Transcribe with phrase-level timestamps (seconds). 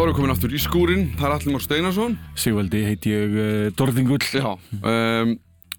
[0.00, 2.12] Þá erum við komin aftur í skúrin, það er Allimár Steinarsson.
[2.40, 4.22] Sigvaldi heiti ég uh, Dorðingull.
[4.32, 4.46] Já,
[4.80, 5.34] um,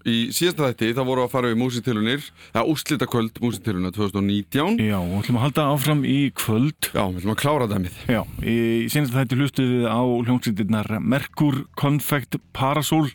[0.06, 4.78] í síðasta þætti þá voru að fara við músitilunir, eða úslita kvöld músitiluna 2019.
[4.78, 6.92] Já, og ætlum að halda áfram í kvöld.
[6.92, 7.98] Já, við ætlum að klára dæmið.
[8.14, 8.56] Já, í
[8.94, 13.10] síðasta þætti hlustuðum við á hljómsveitirnar Merkur, Confect, Parasol,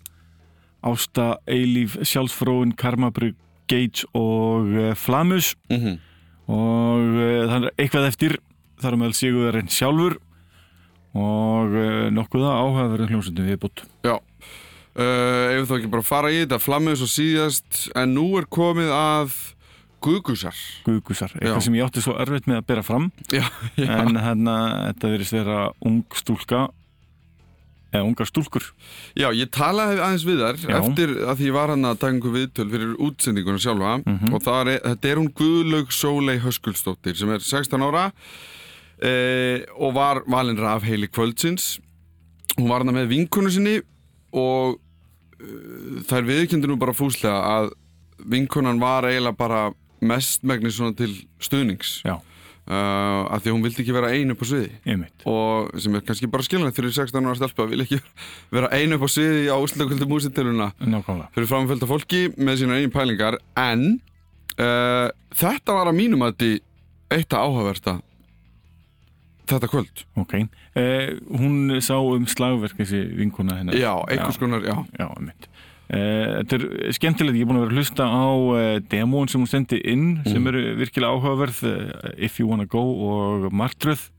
[0.91, 3.39] Ásta, Eilíf, Sjálfsfróin, Karmabrygg,
[3.71, 5.55] Gage og uh, Flamus.
[5.71, 5.97] Mm -hmm.
[6.51, 8.39] Og uh, það er eitthvað eftir,
[8.83, 10.19] þar er meðal Sigurðarinn sjálfur
[11.15, 13.83] og uh, nokkuða áhugaverðin hljómsveitum við bútt.
[14.05, 18.45] Já, uh, ef þú ekki bara fara í þetta, flammið svo síðast, en nú er
[18.49, 19.37] komið að
[20.07, 20.53] Guðgusar.
[20.85, 21.63] Guðgusar, eitthvað Já.
[21.65, 23.07] sem ég átti svo erfitt með að bera fram.
[23.33, 23.41] Já,
[23.81, 23.87] já.
[23.97, 24.57] en hérna,
[24.91, 26.67] þetta verðist vera ung stúlka
[27.87, 28.65] eða ungar stúlkur
[29.15, 32.65] Já, ég talaði aðeins við þar eftir að því var hann að taka einhver viðtöl
[32.73, 34.33] fyrir útsendinguna sjálfa Mhm.
[34.35, 38.11] og það er, þetta er hún Guðlaug Sólei Höskuldsdóttir sem er 16 ára
[39.03, 41.77] eh, og var valin raf heili kvöldsins.
[42.57, 43.79] Hún var hann með vinkonu sinni
[44.33, 47.69] og uh, þær viðkjöndir nú bara fúslega að
[48.25, 49.59] vinkonan var eiginlega bara
[50.01, 51.99] mestmegnis svona til stuðnings.
[52.05, 52.17] Já.
[52.67, 54.71] uh, að því að hún vildi ekki vera ein upp á sviði.
[54.89, 58.01] Einmitt, og sem er kannski bara skiljanlegt fyrir 16 ára stelpa vil ekki
[58.55, 63.39] vera einu upp á sviði á úslutakvöldu músitiluna fyrir framfölda fólki með sína eigin pælingar.
[63.57, 63.99] En
[64.57, 66.65] uh, þetta var að mínum að þetta
[67.17, 67.99] eitt að áhugaversta
[69.53, 70.03] þetta kvöld.
[70.19, 70.33] Ok,
[70.75, 73.75] eh, hún sá um slagverk þessi vinkuna hennar.
[73.79, 75.47] Já, einhvers konar, já, já, einmitt.
[75.87, 78.27] Eh, þetta er skemmtilegt, ég er búin að vera að hlusta á
[78.59, 80.47] eh, demón sem hún sendi inn sem Mm.
[80.51, 84.09] eru virkilega áhugaverð eh, If You Wanna Go og Martröð.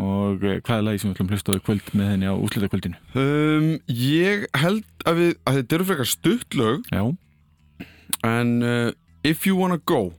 [0.00, 2.28] Og eh, hvað er lagi sem við ætlum að hlusta á í kvöld með henni
[2.30, 6.84] á úslitakvöldinu um, ég held að við að þetta eru frekar stutt lög.
[6.94, 7.02] Já,
[8.24, 8.92] en uh,
[9.26, 10.12] If You Wanna Go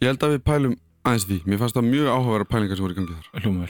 [0.00, 1.38] ég held að við pælum aðeins því.
[1.46, 3.30] Mér fannst það mjög áhugaverða pælingar sem voru í gangi þar.
[3.44, 3.68] Hljóma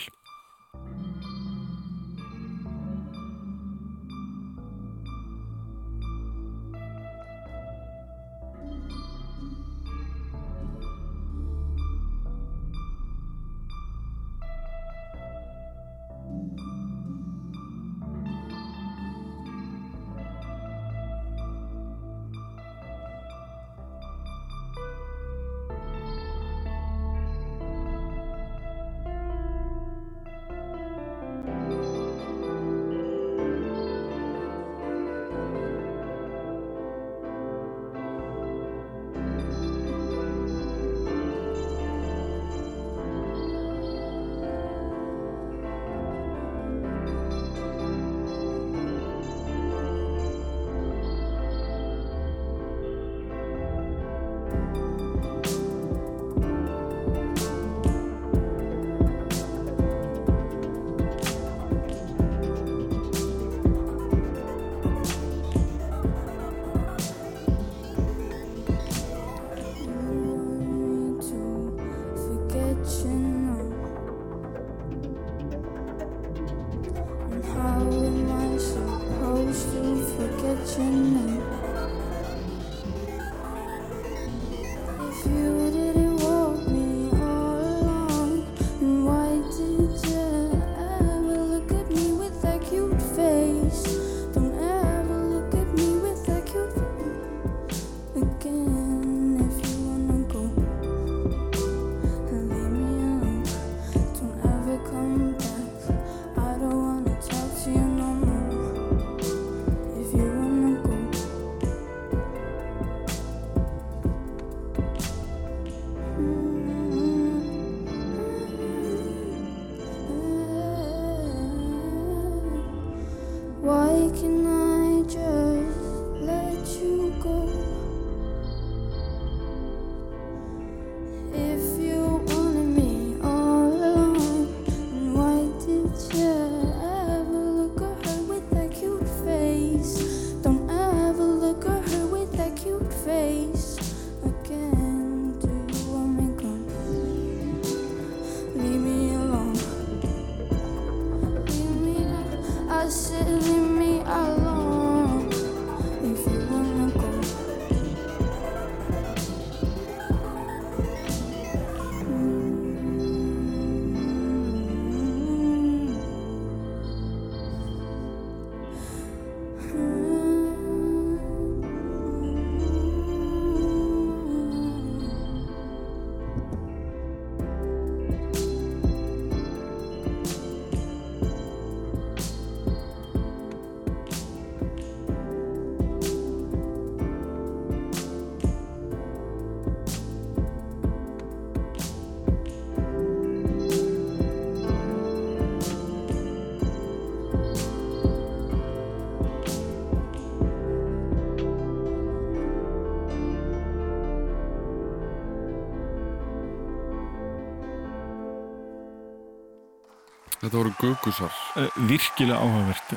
[210.49, 212.93] Þetta voru gugusar uh, virkilega áhugavert.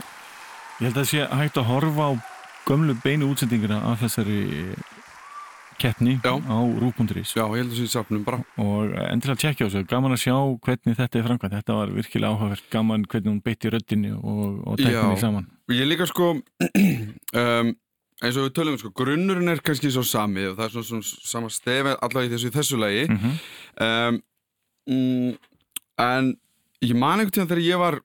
[0.79, 2.11] Ég held að það sé hægt að horfa á
[2.63, 4.37] gömlu beinu útsendinguna af þessari
[5.81, 6.31] keppni Já.
[6.37, 8.39] á rúbundurís Já, ég held að það sé safnum bara.
[8.61, 12.31] Og endilega tjekkja á þessu, gaman að sjá hvernig þetta er framkvæmt, þetta var virkilega
[12.31, 12.65] áhugavert.
[12.71, 15.23] Gaman hvernig hún beitti röddinni og, og tekninni Já.
[15.25, 15.47] saman.
[15.75, 16.31] Ég líka sko
[17.43, 17.73] um,
[18.21, 21.33] eins og við tölum sko, grunnurinn er kannski svo sami og það er svona, svona
[21.33, 23.03] sama stefi allavega í þessu þessu lagi.
[23.09, 24.21] Mm -hmm.
[24.87, 25.35] um,
[26.01, 26.33] en
[26.81, 27.99] ég man einhvern tíðan þegar ég var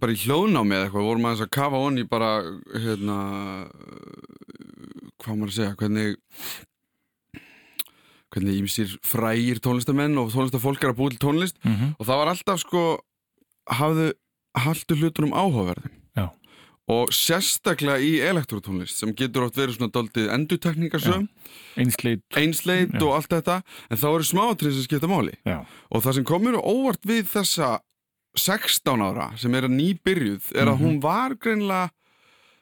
[0.00, 2.30] bara í hljóðnámi eða eitthvað, vorum aðeins að kafa onni bara,
[2.82, 3.18] hérna
[5.22, 6.16] hvað maður að segja, hvernig
[8.34, 12.62] hvernig ímsýr frægir tónlistamenn og tónlistafólk er að búið til tónlist og það var alltaf
[12.64, 12.82] sko
[13.70, 14.08] hafðu
[14.58, 15.94] haldu hlutunum áhugaverðum.
[16.14, 16.26] Já.
[16.90, 21.28] og sérstaklega í elektrotónlist sem getur oft verið svona doldið endutekningarsum
[21.80, 22.22] einsleit.
[22.36, 25.34] Einsleit og allt þetta en þá eru smáatrið sem skipta máli.
[25.46, 25.62] Já.
[25.90, 27.78] og það sem komur óvart við þessa
[28.36, 30.84] 16 ára sem er að nýbyrjuð er að Mhm.
[30.84, 31.90] hún var greinlega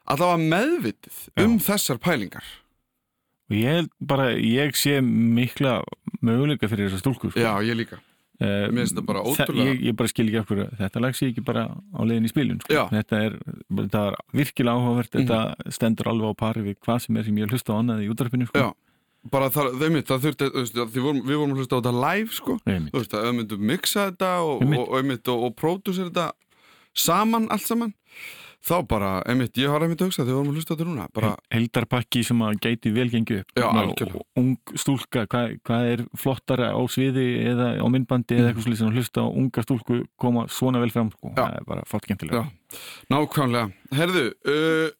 [0.06, 1.44] allavega meðvitið Já.
[1.44, 2.44] um þessar pælingar
[3.50, 5.82] og ég held bara, ég sé mikla
[6.22, 7.40] möguleika fyrir þessa stúlku sko.
[7.40, 7.98] Já, ég líka
[8.40, 11.12] Eh, Mér finnst það bara þe- ótrúlega- ég, ég bara skil ekki okkur þetta lag
[11.14, 11.62] sé ekki bara
[11.94, 12.72] á leiðin í spilun sko.
[12.74, 12.88] Já.
[12.90, 13.38] þetta er,
[13.70, 15.26] þetta er virkilega áhugavert Mhm.
[15.28, 18.08] þetta stendur alveg á pari við hvað sem er sem ég hlusta á annað í
[18.10, 18.58] útarpinu sko.
[18.58, 18.72] Já,
[19.30, 20.50] bara það, einmitt, það þurfti,
[20.98, 22.58] vorum, við vorum að hlusta á þetta live sko.
[22.66, 24.78] Veist, að myndum mixa þetta og, Einmitt.
[24.82, 26.30] og, og, og, og pródusera þetta
[26.94, 27.94] saman, allt saman.
[28.62, 30.84] Þá bara, einmitt, ég har einmitt að hugsa þegar við vorum að hlusta á þetta
[30.86, 33.56] núna, bara, heldarpakki sem að gæti vel gengi upp.
[33.58, 38.68] Já, og ung stúlka, hvað, hvað er flottara á sviði eða á myndbandi eða eitthvað
[38.68, 41.32] svolítið sem að hlusta á unga stúlku koma svona vel fram sko.
[41.34, 41.82] Það er bara
[42.38, 42.44] Já.
[43.10, 43.66] nákvæmlega.
[43.98, 44.94] Herðu, uh,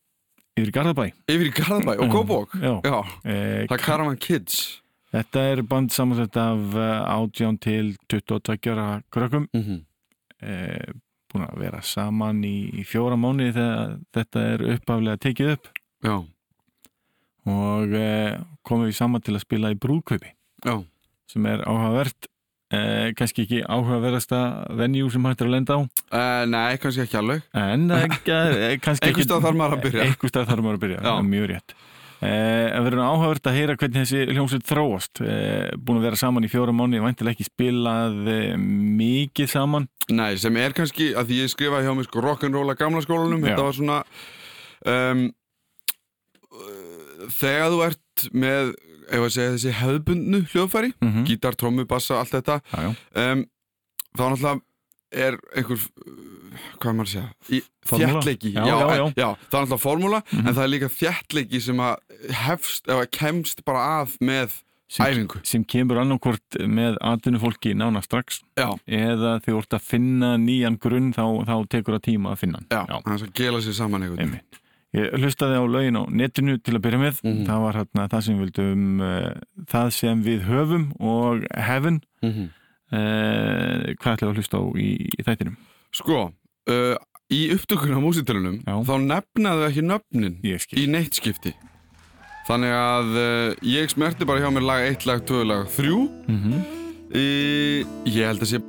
[0.58, 1.06] yfir í Garðabæ.
[1.32, 2.10] Yfir í Garðabæ og.
[2.12, 2.74] Kópavók Já.
[2.84, 4.58] Já, eh, það er Caravan Kids.
[5.12, 9.48] Þetta er band samansett af eh, 18 til 22 ára krökkum.
[9.52, 9.80] Mm -hmm.
[10.42, 10.92] eh,
[11.32, 15.68] búin að vera saman í, í fjóra mánuði þegar þetta er uppaflega tekið upp.
[16.02, 16.16] Já,
[17.48, 20.34] og eh, komum við saman til að spila í brúðkaupi.
[20.62, 20.76] Já,
[21.30, 22.28] sem er áhugavert
[22.72, 24.42] eh, kannski ekki áhugaverðasta
[24.80, 25.80] venjú sem hægt er að lenda á?
[26.08, 27.46] Uh, nei, kannski ekki alveg.
[27.54, 30.10] En eh, eh, kannski Einhvers staðar þarf maður að byrja.
[30.26, 31.76] stað þarf maður að byrja, það er mjög rétt.
[32.22, 35.20] Eh, en verður áhugavert að heyra hvernig þessi hljómsveit þróast.
[35.26, 38.52] Eh, búin að vera saman í fjóra mánu væntilega ekki spilað eh,
[39.00, 39.88] mikið saman.
[40.14, 43.42] Nei, sem er kannski, að því ég skrifaði hjá mig sko rock'n'roll að gamla skólanum,
[43.42, 43.98] þetta var svona
[44.92, 45.24] um,
[47.40, 48.72] þegar þú ert með,
[49.12, 51.24] ef að segja þessi hefðbundnu hljóðfæri, mm -hmm.
[51.28, 52.60] gítar, trommu, bassa, allt þetta
[53.14, 53.44] um,
[54.16, 54.60] þá náttúrulega
[55.12, 55.78] er einhver
[56.80, 57.28] hvað maður að segja
[59.16, 59.28] já.
[59.28, 60.46] það er náttúrulega formúla Mhm.
[60.48, 61.96] en það er líka þjættleiki sem að
[62.46, 64.62] hefst, eða kemst bara að með
[64.92, 70.76] sem, sem kemur annarkvort með atvinnufólki nána strax já, eða þið vort að finna nýjan
[70.78, 72.68] grunn þá, þá tekur það tíma að finna hann.
[72.88, 74.60] já, þannig að gela sér saman Einmitt.
[74.92, 77.20] Ég hlustaði á lögin á netinu til að byrja með.
[77.24, 77.46] Mhm.
[77.48, 79.30] Það var hérna það sem við vildum, uh,
[79.72, 82.02] það sem við höfum og heaven.
[82.22, 82.50] Mhm.
[82.92, 85.54] Uh, hvað ætlaðu að hlusta á í, í þættinum?
[85.96, 86.18] Sko,
[86.68, 86.96] uh,
[87.32, 88.74] í upptökun á músitilunum Já.
[88.84, 90.76] þá nefnaðu ekki nöfnin Ég skil.
[90.82, 91.54] í neitt skipti
[92.44, 95.88] Þannig að uh, ég smerti bara hjá mér lag 1, lag 2, lag 3
[96.28, 96.60] Mm -hmm.
[98.12, 98.60] Ég held að sé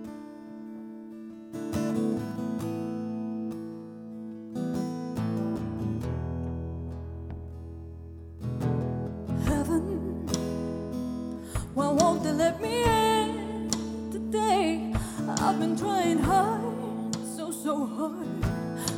[15.54, 18.42] I've been trying hard, so, so hard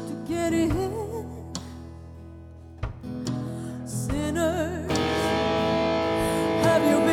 [0.07, 1.51] to get in.
[3.85, 4.89] Sinners,
[6.63, 7.04] have you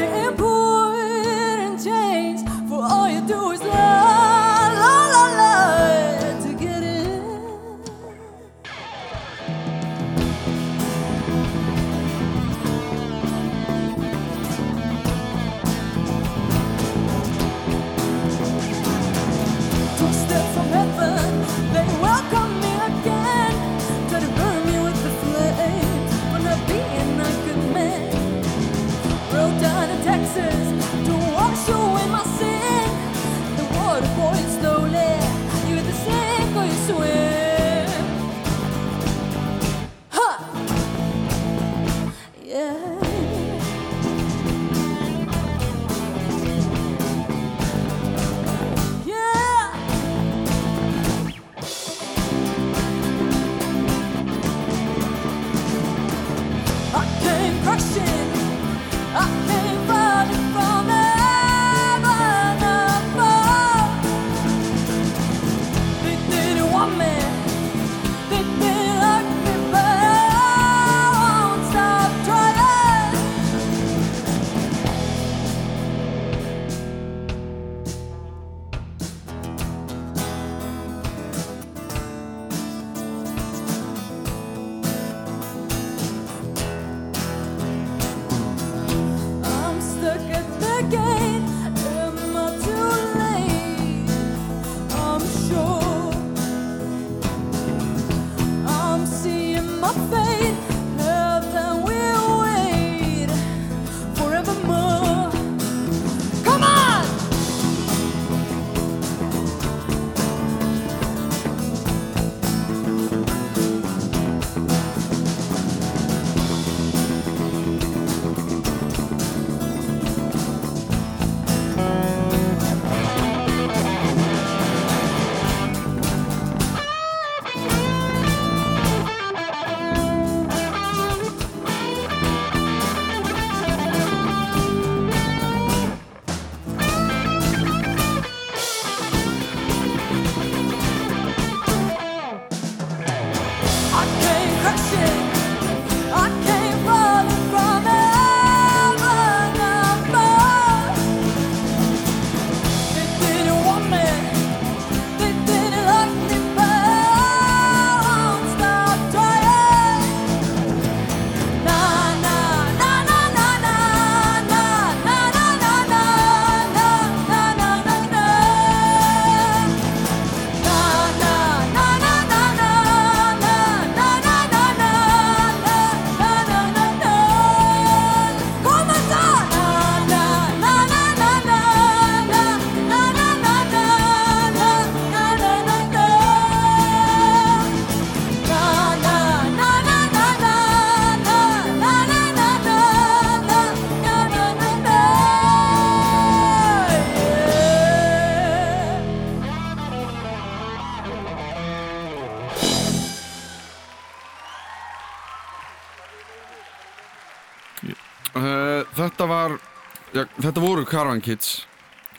[210.53, 211.63] þetta voru Caravan Kids.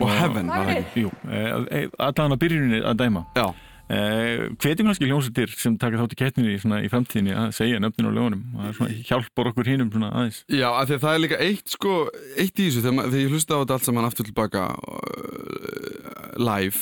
[0.01, 1.03] Og Heaven var það ekki?
[1.05, 3.21] Jú, eh, allan á byrjuninni að dæma.
[3.37, 3.53] Já,
[3.93, 8.09] eh, Hvetjum kannski hljómsveitir sem taka þátt í kettninni svona í framtíðinni að segja nöfnin
[8.09, 8.41] og lögunum.
[8.57, 10.43] Er hjálpar okkur hinum svona aðeins.
[10.49, 13.29] Já af því að það er líka eitt sko eitt í þessu, þegar, þegar ég
[13.29, 16.79] hlusta á þetta allt saman aftur tilbaka uh, live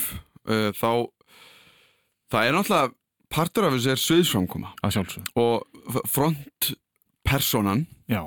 [0.47, 0.91] uh, þá
[2.31, 2.93] það er náttúrulega
[3.31, 4.71] partur af þessu er sviðsframkoma.
[4.79, 8.23] Að sjálfsög og frontpersonan Já,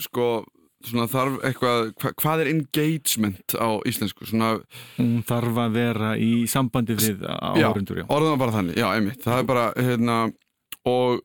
[0.00, 0.46] sko
[0.86, 4.52] svona þarf eitthvað, hva, hvað er engagement á íslensku, svona
[4.96, 8.06] hún þarf að vera í sambandi við áhörundur já.
[8.08, 10.20] orðum það bara þannig, já, einmitt það er bara, hérna
[10.88, 11.20] og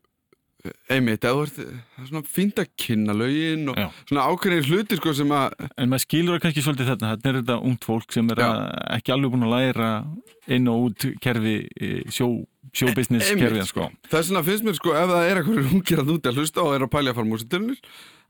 [0.92, 3.88] einmitt, eða þú ert er svona fínt að kynna lögin og Já.
[4.10, 7.40] svona ákveðnir hluti, sko, sem að En maður skilur það kannski svolítið þetta þetta er
[7.42, 8.50] þetta ungt fólk sem er Já.
[8.98, 9.92] ekki alveg búin að læra
[10.56, 12.30] inn og út kerfi eh, sjó,
[13.30, 13.88] Einmitt, kerfið sko.
[14.10, 16.76] þess vegna finnst mér, sko, ef það er eitthvað ungir að úti að hlusta og
[16.76, 17.82] er að pælja að fara músitilnir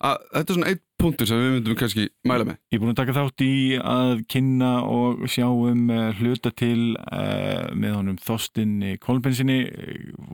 [0.06, 2.92] að þetta er svona eitt punktur sem við myndum kannski mæla með Ég er búin
[2.92, 8.20] að taka þátt í að kynna og sjá um uh, hluta til uh, með honum
[8.26, 8.74] Þostin
[9.04, 9.60] Kolbensinni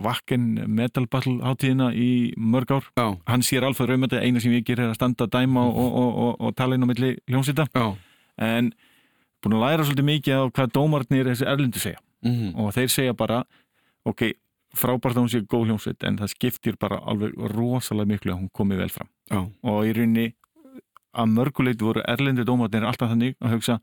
[0.06, 2.90] Vakken Metal Battle hátíðina í mörg ár.
[2.98, 5.66] já, Hann sér alveg raum þetta, eina sem ég ger er að standa að dæma
[5.70, 7.68] og, og, og, og, tala inn á milli hljómsýta.
[8.42, 8.72] En
[9.42, 12.02] búin að læra svolítið mikið á hvað dómarnir þessi erlendu segja.
[12.26, 13.44] mm Og þeir segja bara,
[14.10, 14.32] ok,
[14.78, 18.52] frábært að hún sé góð hljómsveit en það skiptir bara alveg rosalega miklu að hún
[18.56, 19.10] komi vel fram.
[19.32, 20.28] Já, og í rauninni
[21.12, 23.80] að mörguleit voru erlendi dómarnir alltaf þannig að hugsa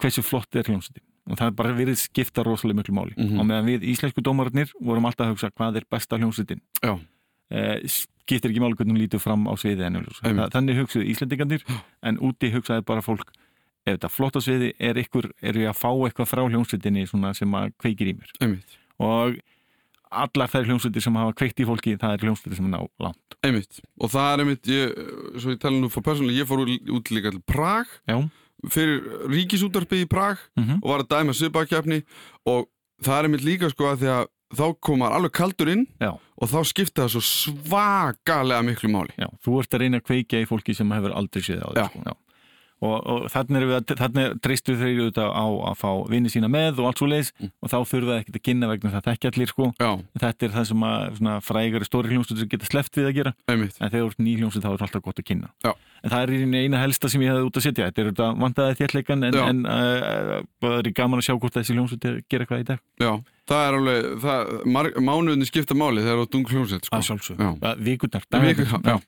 [0.00, 1.04] hversu flott er hljómsveitin?
[1.30, 3.14] Og það er bara verið skipta rosalega miklu máli.
[3.16, 3.38] Mhm.
[3.38, 6.60] og meðan við íslensku dómarnir vorum alltaf að hugsa hvað er besta hljómsveitin?
[7.52, 10.00] Eh, skiptir ekki máli hvernig hún lítur fram á sviði en
[10.50, 11.62] þannig hugsaðu íslendingarnir
[12.02, 13.28] en úti hugsaði bara fólk
[13.84, 17.52] ef þetta flott á sviði er ykkur er ég að fá eitthvað frá hljómsveitinni sem
[17.52, 18.30] að kveikir í mér?
[18.40, 19.38] Einmitt og
[20.12, 23.36] allar þær hljómsveitir sem hafa kveikt í fólki það er hljómsveitir sem ná langt.
[23.42, 24.92] Einmitt, og það er einmitt, ég,
[25.40, 26.60] svo ég tala nú fyrir persónulega, ég fór
[26.98, 28.18] út- líka til Prag Já,
[28.70, 29.00] fyrir
[29.32, 32.02] ríkisútarpið í Prag mm og var að dæma svipakefni
[32.46, 32.68] og
[33.02, 36.48] það er einmitt líka sko að því að þá komar alveg kaldur inn já, og
[36.52, 39.14] þá skipta það svo svakalega miklu máli.
[39.16, 41.86] já þú ert að reyna að kveikja í fólki sem hefur aldrei séð á því
[41.88, 42.16] sko.
[42.82, 47.08] Og, og þannig treystur þeir auðvitað á að fá vinni sína með og allt svo
[47.10, 47.50] leiðis Mm.
[47.62, 49.66] og þá þurfa það ekkert að kynna vegna það þekki allir sko.
[49.80, 49.90] Já,
[50.22, 53.32] þetta er það sem að frægari stóri hljómsveitur geta sleppt við að gera.
[53.48, 53.76] Einmitt.
[53.80, 55.48] en þegar þú ert ný hljómsveit þá er alltaf gott að kynna.
[55.64, 55.72] Já.
[56.02, 57.86] en það er eina helsta sem ég hefði út að setja.
[57.88, 61.76] Þetta er þetta vandaði þéttleikan en, en uh, það er gaman að sjá hvort þessi
[61.78, 62.82] hljómsveit gera eitthvað í dag.
[63.02, 63.12] Já,
[63.52, 64.10] það er alveg,
[65.06, 66.96] mánuðinni skipta máli þegar þú ert ung hljómsveit sko.
[68.50, 69.00] vikurnar.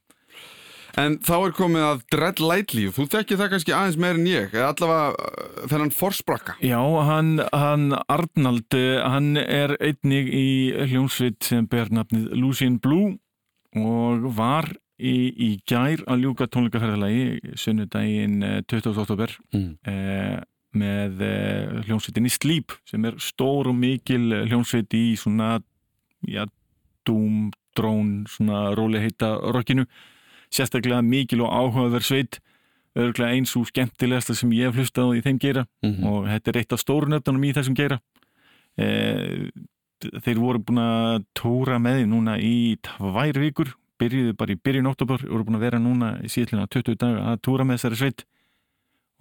[1.01, 4.29] En þá er komið að Dread Lightly og þú þekkir það kannski aðeins meir en
[4.31, 6.55] ég eða allavega uh, þennan forsprakka.
[6.63, 10.47] Já, hann, hann Arnald, eh, hann er einnig í
[10.93, 13.17] hljómsveit sem ber nafnið Lucian Blue
[13.75, 14.71] og var
[15.03, 18.95] í, í gær að ljúka tónleikaferðalagi sunnudaginn eh, 20.
[19.03, 19.73] oktober Mm.
[19.91, 20.39] eh,
[20.75, 25.57] með eh, hljómsveitinni Sleep sem er stór og mikil hljómsveit í svona
[26.31, 26.47] ja,
[27.07, 29.85] doom, drón, svona róli heita rockinu
[30.55, 32.41] sérstaklega mikil og áhugaverð sveit.
[32.95, 35.65] Örgulega eins og skemmtilegasta sem ég hef hlustað í þeim geira.
[35.83, 36.05] Mm.
[36.07, 37.99] og þetta er eitt af stórnöfnunum í þessum geira.
[38.79, 38.87] E,
[40.23, 42.55] þeir voru búin að tóra með því núna í
[42.87, 43.75] tvær vikur.
[43.99, 47.43] Byrjuðu bara í byrjun oktober voru búin að vera núna í síðlina 20 daga að
[47.47, 48.25] tóra með þessari sveit.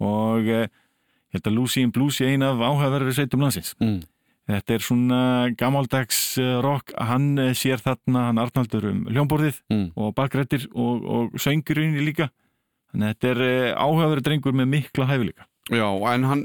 [0.02, 3.74] Og e, ég held að Lucy in Blues er eina af áhugaverðari sveitum landsins.
[3.82, 4.04] Mm.
[4.50, 5.20] Þetta er svona
[5.60, 9.86] gamaldags eh, rock hann eh, sér þarna hann Arnaldur um hljómborðið Mm.
[9.96, 12.28] og bakrættir og, og söngurinn líka
[12.92, 16.40] þannig að þetta er eh, áhugaverður drengur með mikla hæfileika Já, en hann,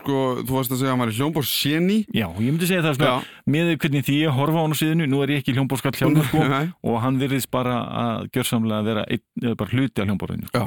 [0.00, 1.98] sko, þú varst að segja að hann var í hljómbór séni.
[2.10, 5.20] Já, ég myndi segja það svona, með hvernig því ég horfa á hann síðinu, nú
[5.22, 6.42] er ég ekki hljómborskall hjálmur sko,
[6.90, 10.50] og hann virðist bara að gjörsamlega vera eða bara hluti af hljómborðinu.
[10.50, 10.64] Já.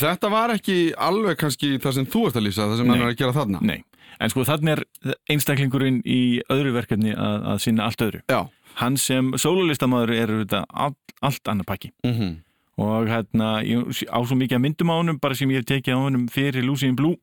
[0.00, 3.04] Þetta var ekki alveg kannski það sem þú ert að lýsa, það sem hann Nei.
[3.04, 3.60] er að gera þarna.
[3.68, 3.78] Nei,
[4.20, 4.84] en sko þannig er
[5.32, 6.20] einstaklingurinn í
[6.52, 8.22] öðru verkefni að, að sinna allt öðru.
[8.30, 8.40] Já.
[8.80, 10.94] Hann sem sólulistamæður er þetta all,
[11.26, 12.38] allt annar pakki Mm
[12.80, 16.00] og hérna, á svo mikið að myndum á honum bara sem ég hef tekið á
[16.00, 17.18] honum fyrir Lucy in Blue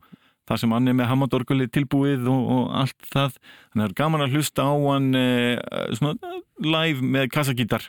[0.47, 3.95] þar sem hann er með Hammondorguli tilbúið og, og allt það þannig að það er
[4.01, 5.61] gaman að hlusta á hann eh,
[5.97, 7.87] svona live með kassagítar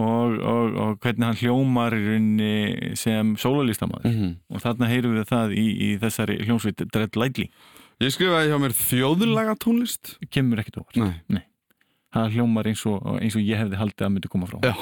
[0.00, 4.34] og, og, og hvernig hann hljómar í rauninni sem sólalistamaður -hmm.
[4.50, 7.50] og þarna heyrum við það í, í þessari hljómsveit Dread Lightly
[8.00, 10.96] Ég skrifaði hjá mér þjóðlaga tónlist Kemur ekkert óvart.
[10.96, 11.18] Nei.
[11.28, 11.42] Nei.
[12.10, 14.56] Það hljómar eins og, eins og ég hefði haldið að myndi koma frá.
[14.64, 14.72] Já.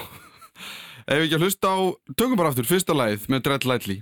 [1.11, 1.79] Ef ekki að hlusta á,
[2.15, 3.97] tökum bara aftur Fyrsta læð með Dread Lightly.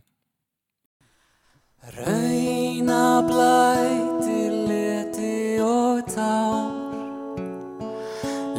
[1.97, 6.75] Rauna blæti leti og tár.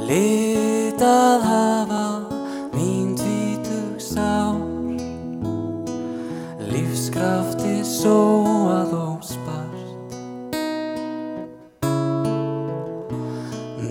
[0.07, 2.05] Litað hafa
[2.73, 4.63] mín tvítug sár.
[6.71, 9.46] Lífskrafti sóað og spil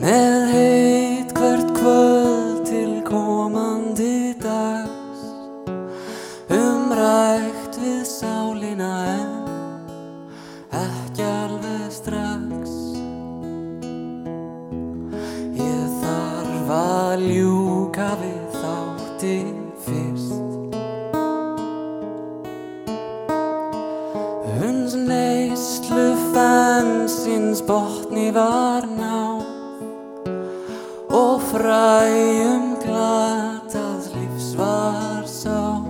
[0.07, 5.25] Með heit hvert kvöld til komandi dags.
[6.47, 9.33] Umrækt við sálina en
[10.79, 12.77] ekki alveg strax.
[15.59, 20.79] Ég þarf að ljúka við þáttinn fyrst.
[24.55, 28.76] Hunds neyslu fensins botni var
[31.87, 35.85] og fræjum glatað lífs var sáð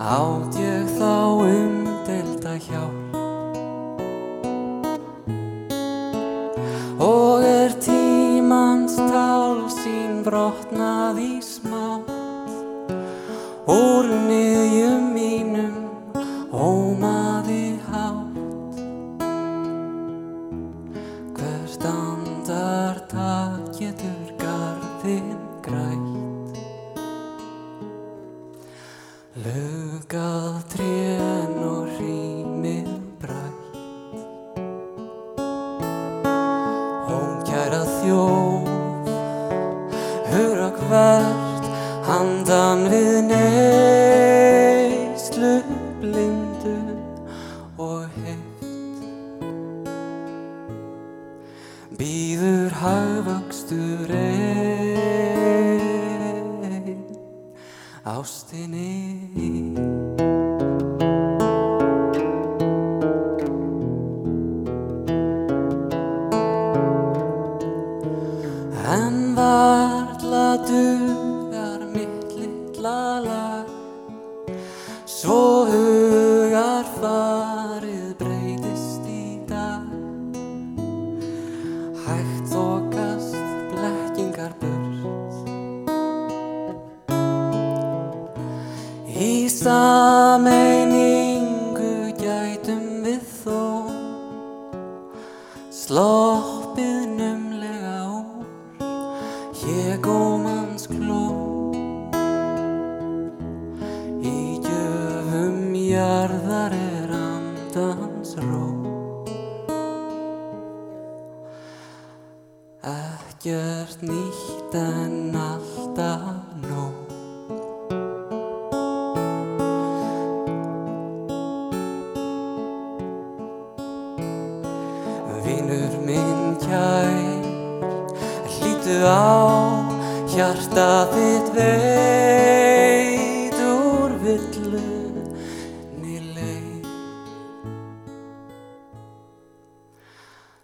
[0.00, 3.16] átt ég þá umdelda hjálp
[7.04, 12.08] og er tímans tál sín brotnað í smátt
[13.68, 15.76] úr miðjum mínum
[16.56, 18.80] ómaði hátt.
[21.36, 22.19] Hvert andartak
[23.80, 24.19] getur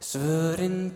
[0.06, 0.94] Svuren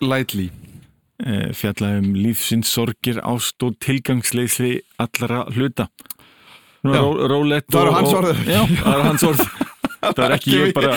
[0.00, 0.50] Lightly.
[1.20, 5.88] Eh, fjalla um lífsins sorgir, ást og tilgangsleysli allra hluta.
[6.80, 8.38] Ró, rólegt Það eru og- hans og- orð.
[8.48, 9.42] Já, það er hans orð.
[10.00, 10.94] Það er ekki ég bara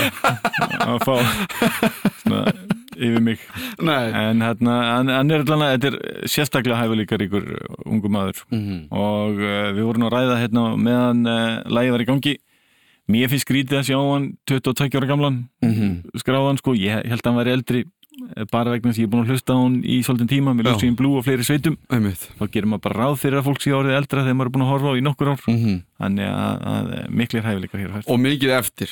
[0.80, 1.16] að fá
[2.22, 2.54] svona,
[2.96, 3.42] yfir mig.
[3.84, 4.06] Nei.
[4.16, 7.50] En hérna, hann, er allan að þetta er sérstaklega hæfuleikaríkur
[7.84, 8.40] ungu maður.
[8.56, 8.78] Mhm.
[8.96, 12.36] og uh, við vorum að ræða hérna meðan uh, lægi var í gangi.
[13.12, 16.16] Mér finnst skrítið að sjá hann 22 ára gamlan Mhm.
[16.24, 17.84] skráðan sko, ég held að hann væri eldri
[18.52, 20.70] bara vegna þess að ég er búin að hlusta á hann í svolítinn tíma með.
[20.72, 23.62] Lucy in Blue og fleiri sveitum Einmitt þá gerir maður bara ráð fyrir að fólk
[23.64, 25.82] sé orðið eldra þegar maður er búin að horfa á í nokkur ár Mhm.
[26.00, 28.90] þannig að, að miklir hæfileikar hér Og mikið eftir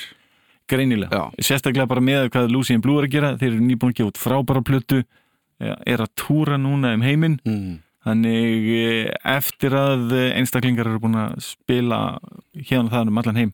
[0.71, 1.23] greinilega, Já.
[1.41, 4.11] sérstaklega bara með hvað Lucy in Blue er að gera, þeir eru nýbúin að gefa
[4.11, 5.03] út frábæra plötu,
[5.59, 7.79] eh, er að túra núna um heiminn, Mhm.
[8.05, 12.19] þannig eh, eftir að eh, einstaklingar eru búin að spila
[12.55, 13.51] hérna það um allan heim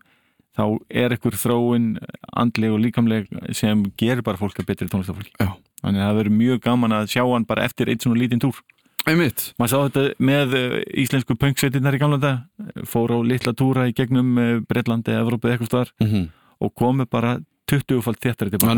[0.57, 1.97] þá er ekkur þróin
[2.35, 5.53] andleg og líkamleg sem gerir bara fólk að betri tónlistafólki Já.
[5.83, 8.59] Þannig að það verður mjög gaman að sjá hann bara eftir eitt svona lítinn túr
[9.07, 13.85] Einmitt maður sá þetta með eh, íslensku punksveitinnar í gamla dag fór á litla túra
[13.87, 14.33] í gegnum
[14.67, 16.25] Breitlandi, Evrópu eitthvað staðar Mhm.
[16.59, 17.37] og komu bara
[17.67, 18.77] 20 falt þéttari Það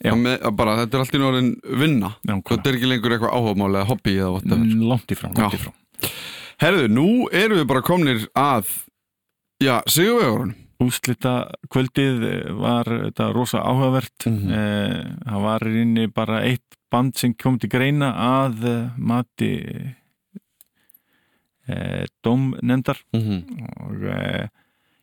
[0.00, 0.10] Já.
[0.12, 2.10] Það með, bara, Þetta er allt í norðin vinna.
[2.24, 5.48] Þetta er ekki lengur eitthvað áhugamál eða hobby eða whatever Mm, langt í frá, Já.
[5.52, 5.72] í frá.
[6.62, 8.64] Herðu, nú erum við bara komnir að
[9.62, 11.32] Já, Sigurvegurinn úslita
[11.72, 12.22] kvöldið
[12.60, 14.52] var þetta rosa áhugavert Mhm.
[14.52, 19.52] eh, það var inni bara eitt band sem kom til greina að eh, mati
[21.68, 24.48] eh, dómnefndar og eh,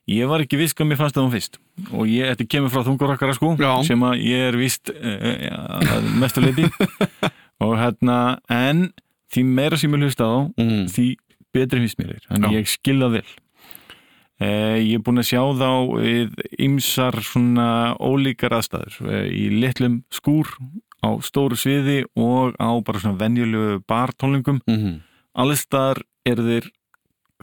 [0.10, 1.60] ég var ekki viss hvað mér fannst það um fyrst
[1.94, 3.72] og ég, þetta kemur frá þungarokkara sko Já.
[3.88, 6.66] sem að ég er vist eh, að mestu leiti
[7.64, 8.90] og hérna en
[9.34, 10.88] því meira sem ég hlusta á mm.
[10.94, 11.08] því
[11.54, 12.58] betri finnst mér þeir þannig Já.
[12.60, 13.38] ég skil það vel eh,
[14.40, 17.68] ég er búin að sjá þá við ymsar svona
[18.00, 20.48] ólíkar aðstæður eh, í litlum skúr
[21.04, 25.02] á stóru sviði og á bara svona venjulegu bartónlingum Mm.
[25.36, 26.70] alls þar eru þeir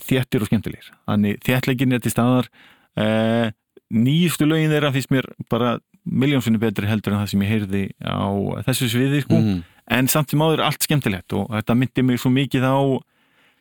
[0.06, 2.48] þéttir og skemmtilegir þannig þéttleikin er til staðar
[2.96, 3.50] eh,
[3.92, 8.28] nýjustu lögin þeirra finnst mér bara miljónsunni betri heldur en það sem ég heyrði á
[8.68, 9.62] þessu sviði sko Mm.
[9.90, 12.76] en samt sem áður er allt skemmtilegt og þetta myndi mig svo mikið á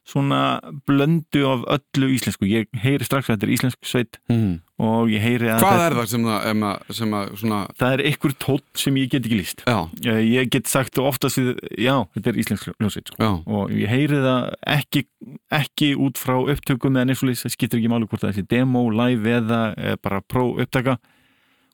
[0.05, 2.45] svona blöndu af öllu íslensku.
[2.45, 4.59] Ég heyri strax að þetta er íslensk sveit Mm.
[4.77, 7.93] og ég heyri að Hvað er það sem það, em að, sem að svona það
[7.95, 11.57] er einhver tótt sem ég get ekki líst Já, Eh, ég get sagt oftast við,
[11.79, 13.31] já, þetta er íslensk hljómsveit sko.
[13.47, 15.05] og ég heyri það ekki,
[15.51, 18.89] ekki út frá upptökum eða lýs, það skiptir ekki máli hvort það er þessi demo,
[18.91, 20.99] live eða eh, bara pró upptaka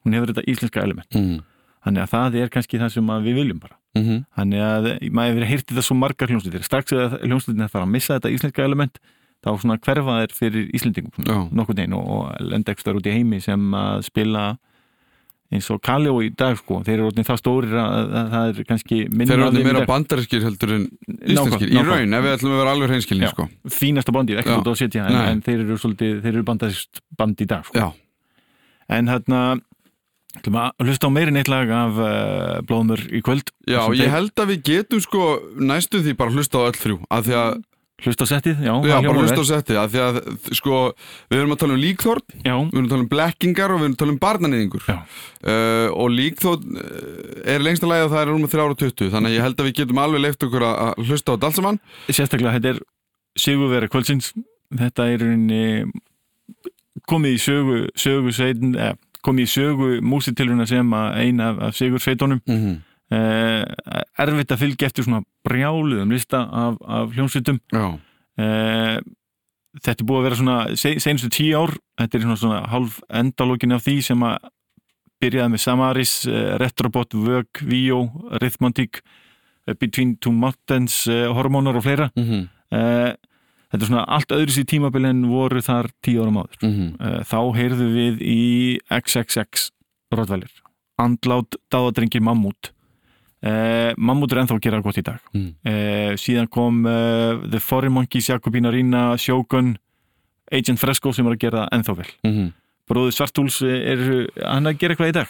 [0.05, 1.09] hún hefur þetta íslenska element.
[1.11, 1.41] Mm.
[1.83, 4.19] þannig að það er kannski það sem að við viljum bara Mm -hmm.
[4.38, 7.91] þannig að maður hefur heyrti það svo margar hljómsveitir strax eða hljómsveitin er fara að
[7.91, 8.99] missa þetta íslenska element
[9.41, 11.38] þá svona hverfa þær fyrir Íslendingum Já.
[11.51, 12.30] nokkuð neginn og,
[12.71, 14.43] ekstra út í heimi sem að spila
[15.51, 18.67] eins og Kaljó í dag sko þeir eru orðin það stórir að, að það er
[18.69, 19.89] kannski Þeir eru í meira dag.
[19.89, 20.86] bandarískir heldur en
[21.34, 23.32] íslenskir Í raun, ef við ætlum að vera alveg hreinskilni Já.
[23.34, 23.47] sko.
[23.67, 25.80] fínasta bandið, ekki út á að setja en, þeir eru
[26.32, 27.91] eru bandast band í dag sko.
[28.91, 29.65] En hérna að
[30.81, 34.53] hlusta á meiri neitt lag af uh, Blóðmur í kvöld já ég þeir- held að
[34.53, 35.25] við getum sko
[35.59, 37.29] næstu því bara hlusta á öll þrjú að,
[38.01, 39.49] hlusta á settið, já, já, bara hlusta á vel.
[39.51, 40.19] setti af því að
[40.57, 40.77] sko,
[41.29, 43.85] við erum að tala um líkþórn já, við erum að tala um blekkingar og við
[43.85, 44.95] erum að tala um barnanýðingur Já.
[44.97, 49.11] uh, og líkþórn uh, er lengsta lagi að það er rúm með 3 ára 20
[49.13, 51.51] þannig að ég held að við getum alveg leift okkur að, að hlusta á þetta
[51.51, 51.81] allt saman.
[52.09, 52.81] Sérstaklega þetta er
[53.39, 54.31] Sigurveri kvöldsins.
[54.75, 55.61] Þetta er rauninni
[57.07, 61.75] komið í sögu, sögu sveitin, eh, komið í sögu músitilruna sem að eina af, af
[61.75, 62.77] Sigur sveitunum mm -hmm.
[63.17, 63.63] eh,
[64.17, 67.60] erfitt að fylgja eftir svona brjáluðum lista af, af hljómsveitum.
[68.38, 68.97] Eh,
[69.79, 72.99] þetta er búið að vera svona se, senustu tíu ár, þetta er svona, svona hálf
[73.10, 74.38] endalókin af því sem að
[75.21, 78.10] byrjaði með Samaris, eh, Retrobot, Vög, Víó,
[78.41, 79.01] Rhythmantik
[79.67, 82.12] eh, Between Two Mountains, eh, Hormónar og fleira.
[82.15, 82.47] Mm -hmm.
[83.71, 86.57] Eh, þetta er svona allt öðru sér tímabil en voru þar tíu árum áður.
[86.62, 89.71] Mm Eh, þá heyrðu við í XXX
[90.12, 90.51] Rottweiler.
[90.99, 92.71] Andlát dáðadrengi Mammut
[93.41, 95.19] uh, Mammut er ennþá að gera gott í dag.
[95.34, 95.53] Mm.
[95.65, 99.77] uh, síðan kom uh, The Foreign Monkeys, Jakobína Rína Shogun,
[100.51, 102.10] Agent Fresco sem er að gera ennþá vel.
[102.27, 102.51] Mhm.
[102.91, 105.27] Bróður Svartúls er hann að gera eitthvað í dag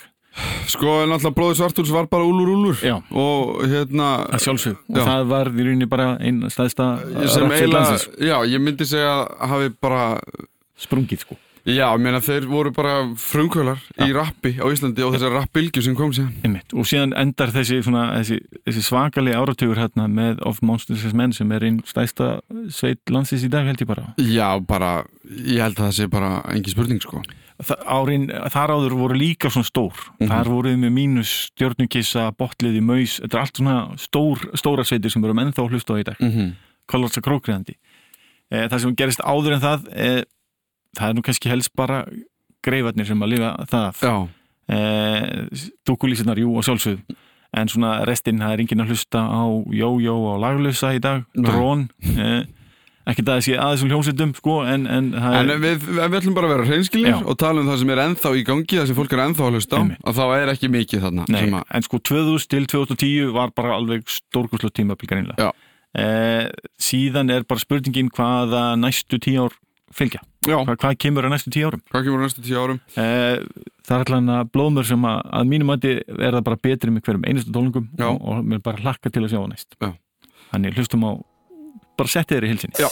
[0.71, 2.95] Sko, náttúrulega bróður Svartúls var bara úlur úlur Já.
[3.11, 8.07] og hérna að sjálfsög og það var í rauninni bara einn eiginlega, landsins.
[8.15, 10.03] já, ég myndi segja að hafi bara
[10.79, 11.37] sprungið sko.
[11.61, 15.97] Já, ég meina þeir voru bara frumkvölar í rappi á Íslandi og þessar rappbylgju sem
[15.99, 16.31] kom síðan.
[16.41, 16.73] Einmitt.
[16.73, 21.35] og síðan endar þessi, svona, þessi, þessi svakalega áratugur hérna með Of Monsters as Men
[21.37, 22.39] sem er einn stæsta
[22.73, 24.07] sveit landsins í dag held ég bara.
[24.17, 27.21] Já, bara, ég held að það sé bara engin spurning, sko
[27.85, 29.93] árin, þar áður voru líka svona stór.
[30.19, 30.29] Mhm.
[30.29, 35.11] þar voru við með mínus, stjörnukissa, botliði, maus þetta er allt svona stór, stóra sveitir
[35.11, 36.17] sem við erum ennþá hlusta á í dag.
[36.19, 36.53] Mm -hmm.
[36.87, 37.75] Kollarsa krókriðandi
[38.51, 40.11] e, það sem gerist áður en það e,
[40.97, 42.03] það er nú kannski helst bara
[42.65, 44.05] greifarnir sem að lifa það.
[44.71, 44.79] E,
[45.87, 47.19] dúkulísinar, jú og sjálfsögð
[47.51, 49.43] en svona restinn, það er enginn að hlusta á
[49.75, 51.25] jójó og laglösa í dag.
[51.35, 51.89] Drón
[53.09, 56.35] ekki það að sé aðeins um hljómsveitum sko, en, en en er við, við ætlum
[56.37, 58.99] bara að vera hreinskilir og tala um það sem er ennþá í gangi það sem
[58.99, 61.87] fólk er ennþá að hlusta á að þá er ekki mikið þarna Nei, að, en
[61.87, 65.49] sko 2000 til 2010 var bara alveg stórkurslu tímabil greinlega Já.
[65.97, 66.05] e,
[66.77, 69.57] síðan er bara spurningin hvaða næstu tíu ár
[69.91, 72.79] fylgja Hva, hvað kemur á næstu tíu árum hvað kemur á næstu tíu árum?
[72.95, 73.07] e,
[73.89, 77.03] það er allan að blóðmör sem að, að mínum mæti er það bara betri með
[77.09, 78.07] hverjum einustu tólingum Já.
[78.07, 79.91] og, og mér bara hlakka til að sjá það næst Já.
[80.53, 81.11] þannig hlustum á
[82.01, 82.89] bara setti þeir í hilsinni Já.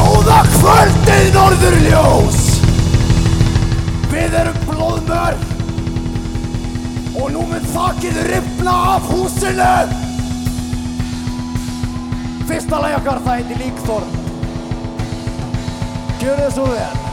[0.00, 2.38] Góða kvöldið norðurljós!
[4.10, 5.36] Við erum blóðmör
[7.20, 9.72] Og nú mun þakkið ripna af húsinu.
[12.48, 14.16] Fyrsta lagi okkar það heiti Líkþorn.
[16.22, 17.09] Gjör þið svo vel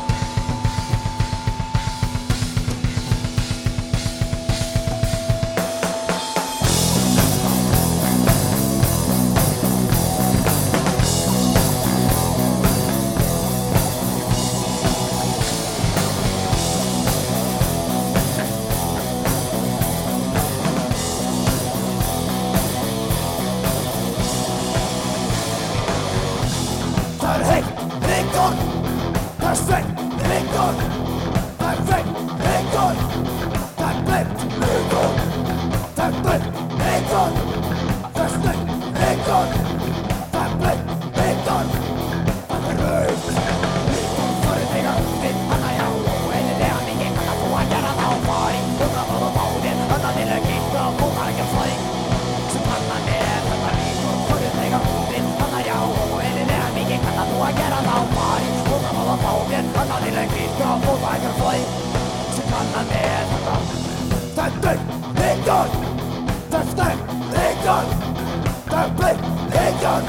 [69.77, 70.01] Blind Viktor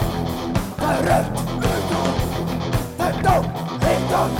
[0.78, 2.12] Það er Rönt Viktor
[2.98, 3.34] Það er Dó
[3.84, 4.36] Viktor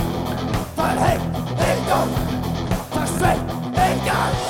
[0.75, 1.27] Það er Heim
[1.61, 2.15] Viktor
[2.89, 3.43] Það er Svein
[3.77, 4.48] Viktor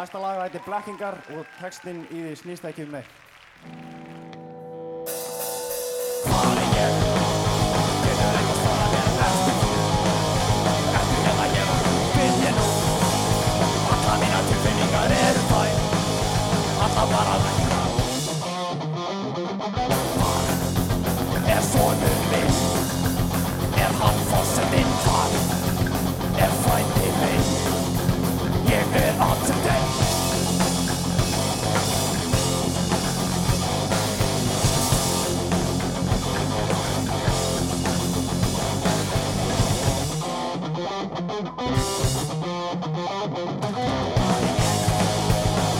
[0.00, 3.04] Næsta lag heitir Blekkingar og textinn í því snýst ekki um mig.
[17.20, 17.39] Er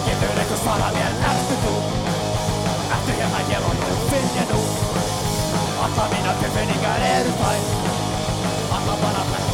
[0.06, 1.12] Getur einhver svarað mér?
[1.30, 1.74] Ertu þú?
[2.96, 3.40] Ertu hérna?
[3.50, 4.60] Hér og nú finn ég nú.
[5.84, 7.60] Alla mína tilfinningar eru þær
[8.76, 9.49] Alla bara blekkingar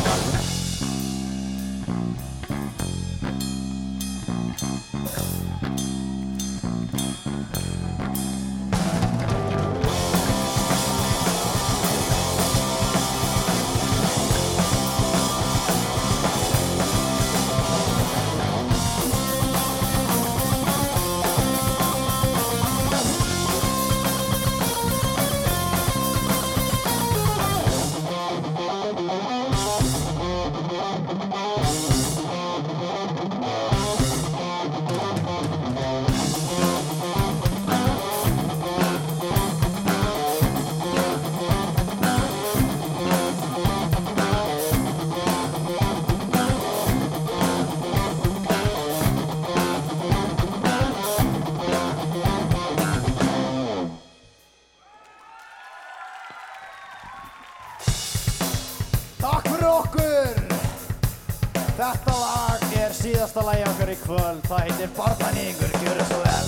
[63.87, 64.40] okkar í kvöld.
[64.46, 66.46] Það heitir Barnaníkur, gjör það svo vel.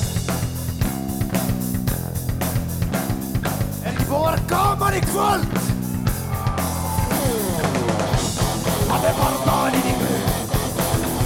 [3.84, 5.50] Er ekki búið að vera gaman í kvöld?
[8.88, 10.18] Hann er barnaníkur.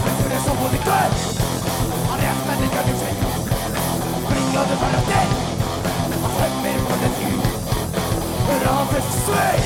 [0.02, 1.16] Þetta er svo búið í kvöld.
[2.10, 3.14] Hann er eftir menningarnir sig
[4.26, 5.30] Bringaðu bara til.
[6.22, 7.44] Hann höfðir på det ljud
[8.50, 9.64] Hur han försvinn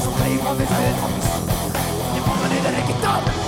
[0.00, 1.28] Så drev han vid stöd hans
[2.14, 3.47] Det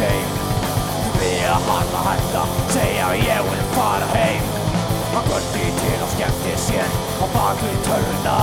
[0.00, 0.36] þeim
[1.16, 4.56] Við að manna hætta, segja ég vil fara heim.
[5.16, 8.34] Hann göldi til og skemmti sér á bakið töluna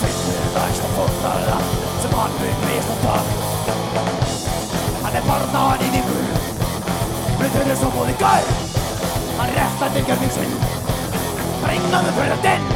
[0.00, 1.58] Finnur næsta fórnara
[2.02, 3.18] sem hann vil misnota
[5.04, 6.26] Hann er barnaðan í nýgur
[7.38, 8.50] Brutur er svo búið gær.
[9.38, 10.58] Hann réttar til gjörningsinn
[11.68, 12.66] Regnaðu fyrir þinn.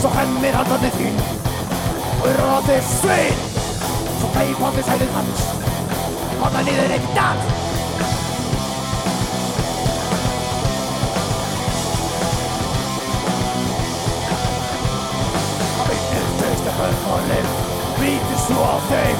[0.00, 1.20] Svo hemmir hann þannig þín.
[2.16, 3.46] Og ráðir svinn
[4.16, 5.55] Svo beif hann við sælið hans
[6.56, 7.38] hann er niður einn dag
[15.88, 17.50] Vinnur treysta börnmálið
[18.00, 19.18] Vítur svo á þeim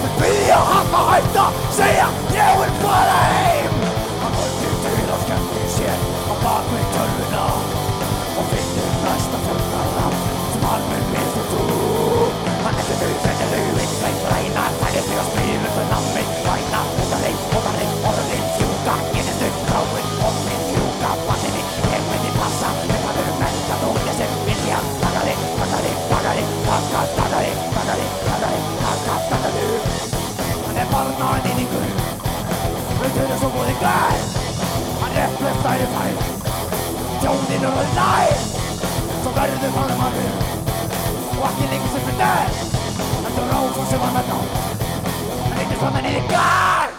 [0.00, 1.46] Þau byrja hann að hætta
[1.78, 3.78] Segja ég vil fara heim
[4.24, 7.25] Hann horfir til að skemmti sér Á bakvið tölvuna Og
[43.96, 44.38] Er er ná
[45.56, 46.90] Hann er svona niður gær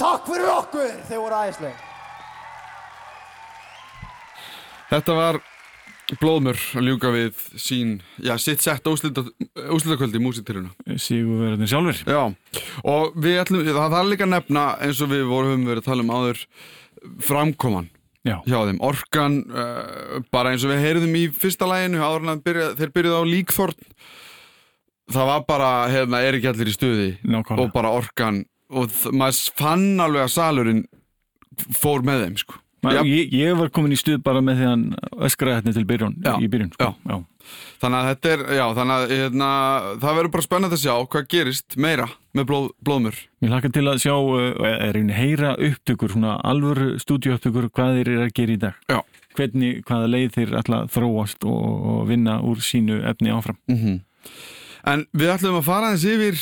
[0.00, 1.82] Takk fyrir okkur, þið voru æðisleg
[4.88, 5.38] Þetta var
[6.20, 10.74] Blóðmur að ljúka við sín, já, sitt sett úslitakvöldi í músitiluna.
[11.00, 12.20] Sigurverðin sjálfur Já,
[12.84, 16.12] og við ætlum, það þarf líka nefna eins og við vorum verið að tala um
[16.12, 16.42] áður
[17.24, 17.88] framkoman
[18.24, 22.44] Já, hjá þeim, orkan uh, bara eins og við heyrðum í fyrsta læginu áður en
[22.44, 23.90] þeir byrjuðu á líkþorn
[25.12, 28.44] það var bara, hérna, er ekki allir í stuði nákvæmlega og bara orkan
[28.74, 30.84] og maður fann alveg að salurinn
[31.76, 33.00] fór með þeim, sko Ma, Já.
[33.08, 34.82] ég, ég var komin í stuð bara með því hann
[35.24, 36.90] öskraði hérna til byrjun, Já, í byrjun sko.
[37.00, 37.14] já.
[37.80, 39.48] Þannig að þetta er, já, þannig að hérna,
[40.02, 43.20] það verður bara spennandi að sjá hvað gerist meira með blóð, blóðmur.
[43.40, 48.10] Mér hlakka til að sjá, uh, er einu heyra upptökur, svona alvöru stúdíuupptökur, hvað þeir
[48.14, 48.84] eru að gera í dag.
[48.92, 49.00] Já.
[49.34, 53.60] Hvernig, hvaða leið þeir alltaf þróast og, og vinna úr sínu efni áfram.
[53.72, 53.96] Mm
[54.84, 56.40] En við ætlum að fara aðeins yfir,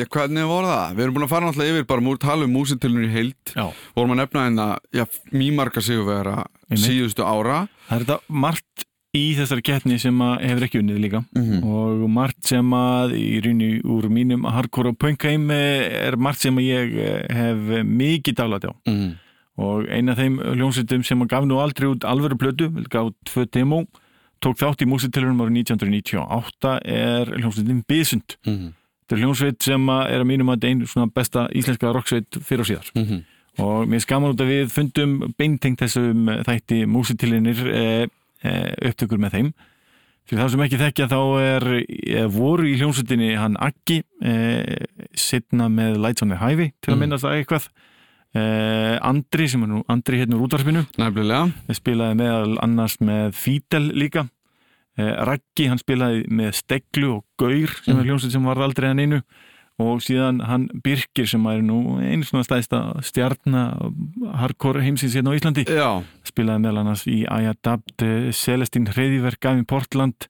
[0.00, 0.94] já, hvernig voru það?
[0.96, 3.52] Við erum búin að fara náttúrulega yfir bara múr tala um músitilunni í heild.
[3.52, 3.66] Já.
[3.98, 4.66] Vorum að nefna hérna,
[4.96, 5.04] já,
[5.36, 6.38] mýmarka sigurvegara
[6.70, 6.86] Einmitt.
[6.86, 7.58] síðustu ára.
[7.90, 11.58] Það er þetta margt í þessari keppni sem að hefur ekki unnið líka Mhm.
[11.68, 16.64] og margt sem að í rauninni úr mínum hardcore og punkheim er margt sem að
[16.64, 18.74] ég eh, hef mikið dálæti á.
[18.88, 19.18] Mm.
[19.58, 23.84] og eina af þeim hljómsveitum sem gaf nú aldrei út alvöru plötu, gaf tvö demo
[24.42, 28.72] tók þátt í músitilunum árið 1998 er hljómsveitin Bysund Mm.
[29.02, 32.70] þetta er hljómsveit sem er að mínum að einu svona besta íslenska rocksveit fyrir og
[32.70, 33.22] síðar Mm.
[33.58, 38.08] og mér skaman út að við fundum beintengt þessum þætti músitilinir e,
[38.42, 38.50] e,
[38.88, 39.52] upptökur með þeim
[40.26, 44.02] fyrir það sem ekki þekkja þá er e, voru í hljómsveitinni hann Aggi
[45.18, 47.00] setna með Lights on the Highway til að Mm.
[47.04, 47.68] minnast það eitthvað
[48.34, 48.42] e,
[49.04, 50.84] Andri sem er nú Andri hérna úr útvarpinu.
[51.00, 51.46] Nefnilega.
[51.76, 54.26] spilaði meðal annars með Fidel líka.
[54.98, 59.02] E, Raggi hann spilaði með Steglu og Gaur sem er hljómsveit sem var aldrei hann
[59.02, 59.22] einu.
[59.82, 63.62] Og síðan hann Birkir sem er nú einu svona stæðsta stjarna
[64.38, 65.64] hardcore heimsins hérna á Íslandi.
[65.64, 68.04] Já, spilaði meðal annars í Ayadapt
[68.36, 70.28] Celestin Hreiðiverk Gavin Portland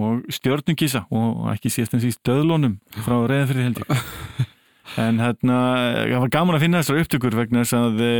[0.00, 4.04] og Stjörnungísa og ekki síðast en síst Döðlónum frá Reyðafyrði held ég
[5.00, 5.60] en hérna,
[6.10, 8.10] það var gaman að finna þessar upptökur vegna þess að e,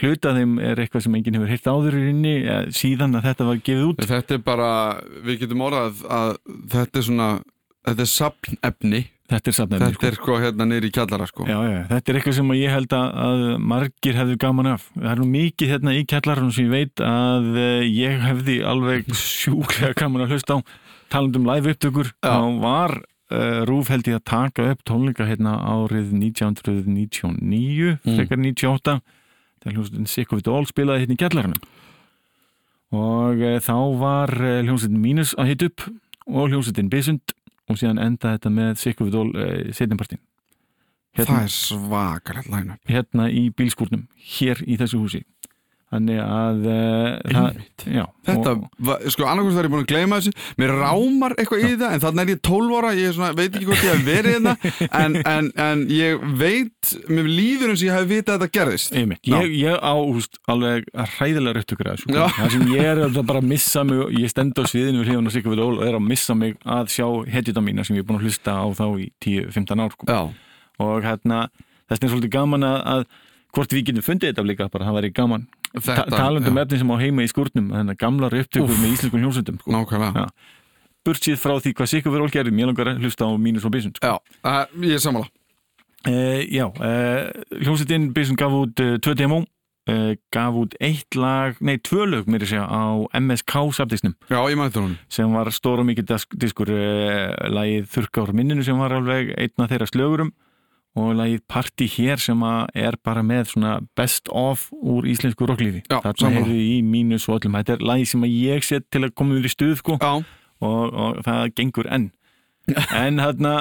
[0.00, 2.34] hluta þeim er eitthvað sem enginn hefur heyrt áður í rinni
[2.74, 4.72] síðan að þetta var gefið út þetta er bara,
[5.26, 6.32] við getum orðað að
[6.74, 7.28] þetta er svona,
[7.90, 9.02] þetta er sapnefni.
[9.28, 11.44] þetta er safnæmi Þetta er sko hérna niður í kjallara sko.
[11.44, 14.88] Já, já, þetta er eitthvað sem ég held að, að margir hefðu gaman af.
[14.96, 19.12] Það er nú mikið hérna í kjallarinn sem ég veit að eh, ég hefði alveg
[19.12, 20.58] sjúklega gaman að hlusta á
[21.12, 22.12] talandum live upptökur.
[22.24, 22.96] Þá var
[23.32, 28.16] uh, Rúf held ég að taka upp tónleika hérna árið 1999, Mm.
[28.16, 29.00] frekar 98
[29.62, 31.58] þegar hljómsveitin Sick of It All spilaði hérna í kjallarinn.
[32.94, 35.84] Og uh, þá var uh, hljómsveitin Mínus að hita upp
[36.28, 37.34] og hljómsveitin Bisund
[37.68, 39.32] og síðan enda þetta með Sick of It All
[39.76, 40.20] setjumpartin.
[41.18, 41.50] Það er
[42.52, 42.78] line-up.
[42.86, 44.04] hérna í bílskúrnum
[44.38, 45.24] hér í þessu húsi
[45.88, 47.84] þannig að uh, það, Einmitt.
[47.88, 50.32] já, Þetta, og, sko, annarkvæmst er ég búin að gleyma þessu.
[50.60, 53.48] Mér rámar eitthvað í það En þannig er ég 12 ára Ég er svona, veit
[53.48, 54.52] ekki hvort ég hef verið hérna
[54.98, 58.98] en, en, en ég veit Mér líður eins og ég hef vitað að þetta gerðist.
[58.98, 62.26] Ég, ég á úst, alveg hræðilega upptökur að þessu Já.
[62.36, 65.30] það sem ég er að bara að missa mig ég stend á sviðinu við hljóðan
[65.30, 68.04] og sikka við ól og er að missa mig að sjá hetjuta mína sem ég
[68.04, 70.18] er búin að hlusta á þá í 10-15 ár sko.
[70.84, 71.40] Og hérna,
[71.90, 73.06] þess svolítið gaman að, að
[73.56, 76.62] hvort við getum fundið þetta líka bara, það væri gaman Ta þetta talandi um já,
[76.64, 78.80] efni sem á heima í að gamlar upptökur Úff.
[78.80, 79.72] með íslenskum hljómsveitum sko.
[79.74, 80.30] Nákvæmlega Já.
[81.04, 83.96] burtsið frá því hvað Sigur Veról gerði mér langar að hlusta á mínus og bysund
[84.00, 84.06] sko.
[84.08, 84.16] Já,
[84.48, 85.28] uh, ég er sammála
[86.08, 87.28] uh, Já, uh,
[87.60, 89.44] hljómsveitin bysund gaf út tvö demo
[90.28, 94.58] gaf út eitt lag, nei tvö lög mér að segja á MSK safdisnum Já, ég
[94.60, 96.68] mætti hún sem var stór og mikið disk- diskur
[97.48, 100.32] lagið Þurrkár minninu sem var alveg einna þeirra slögurum
[100.98, 105.84] og lagið Party hér sem að er bara með svona best of úr íslensku rocklífi.
[105.88, 106.42] Þarna sammála.
[106.42, 107.58] heyrðu í mínus og öllum.
[107.60, 110.82] Þetta er lagið sem að ég set til að koma yfir í stuð sko, og,
[110.88, 112.10] og það gengur enn.
[112.92, 113.54] En hérna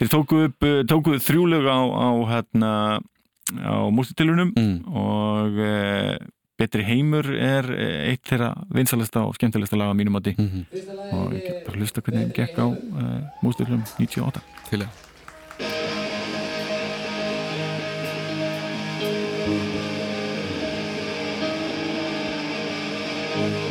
[0.00, 2.72] þeir tóku upp, uh, tóku þrjú lög á, á hérna
[3.52, 4.76] á músitilunum mm.
[4.88, 6.16] og uh,
[6.60, 10.66] Betri heimur er eh, eitt þeirra vinsalasta og skemmtilegsta laga mínum átti Mm
[11.12, 15.11] og ég get bara hlusta hvernig þeim gekk á uh, mústilum 98
[23.32, 23.61] til ég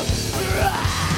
[0.00, 1.17] Ah!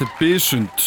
[0.00, 0.84] Þetta er Bysund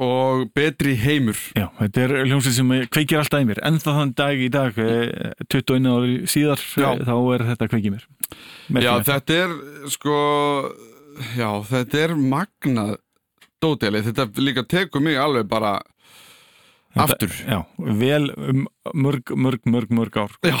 [0.00, 4.12] og Betri heimur Já, þetta er hljómsveit sem kveikir alltaf í mér en það þann
[4.16, 6.86] dag í dag eh, 21 ári síðar Já.
[6.94, 8.38] eh, þá er þetta kveikið mér Já,
[8.78, 9.10] Merkilegt.
[9.10, 9.52] þetta er
[9.92, 10.16] sko
[11.36, 12.94] Já, þetta er magnað
[13.60, 15.74] dóteli þetta líka tekur mig alveg bara
[16.94, 17.32] aftur.
[17.48, 20.34] Já, vel um mörg, mörg, mörg, mörg ár.
[20.44, 20.58] Já,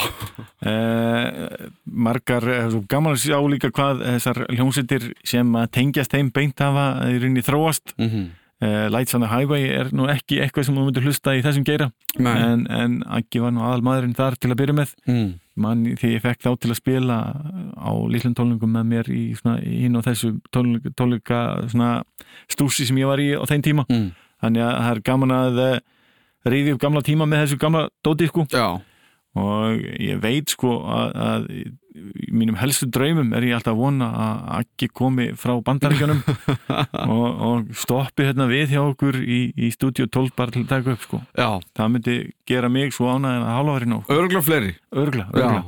[0.66, 6.58] eh, margar, eh, gaman að sjá líka hvað þessar hljómsveitir sem að tengjast þeim beint
[6.58, 7.94] hafa í rauninni þróast.
[7.98, 8.32] Mm
[8.64, 11.64] eh, Lights on the Highway er nú ekki eitthvað sem þú myndir hlusta í þessum
[11.66, 11.90] geira.
[12.18, 14.94] En, en Aggi var nú aðal maðurinn þar til að byrja með.
[15.10, 15.32] Mm.
[15.54, 17.16] mann því ég fekk þá til að spila
[17.78, 21.90] á lítlum tólningum með mér í svona, hinn og þessu svona
[22.50, 23.84] stúsi sem ég var í á þeim tíma.
[23.86, 24.08] Mm.
[24.42, 25.60] þannig að það er gaman að
[26.48, 28.46] reyði upp gamla tíma með þessu gamla dóti sko.
[28.52, 28.68] Já,
[29.34, 31.48] og ég veit sko að, að
[32.34, 36.20] mínum helstu draumum er ég alltaf vona að Aggi komi frá bandaríkjunum
[37.14, 40.94] og, og stoppi hérna við hjá okkur í, í stúdíu 12 bara til að taka
[40.94, 41.20] upp sko.
[41.38, 42.16] Já, það myndi
[42.50, 44.74] gera mig svo ánægðin að hálfa verið nóg örgulega fleiri
[45.04, 45.62] örgla, örgla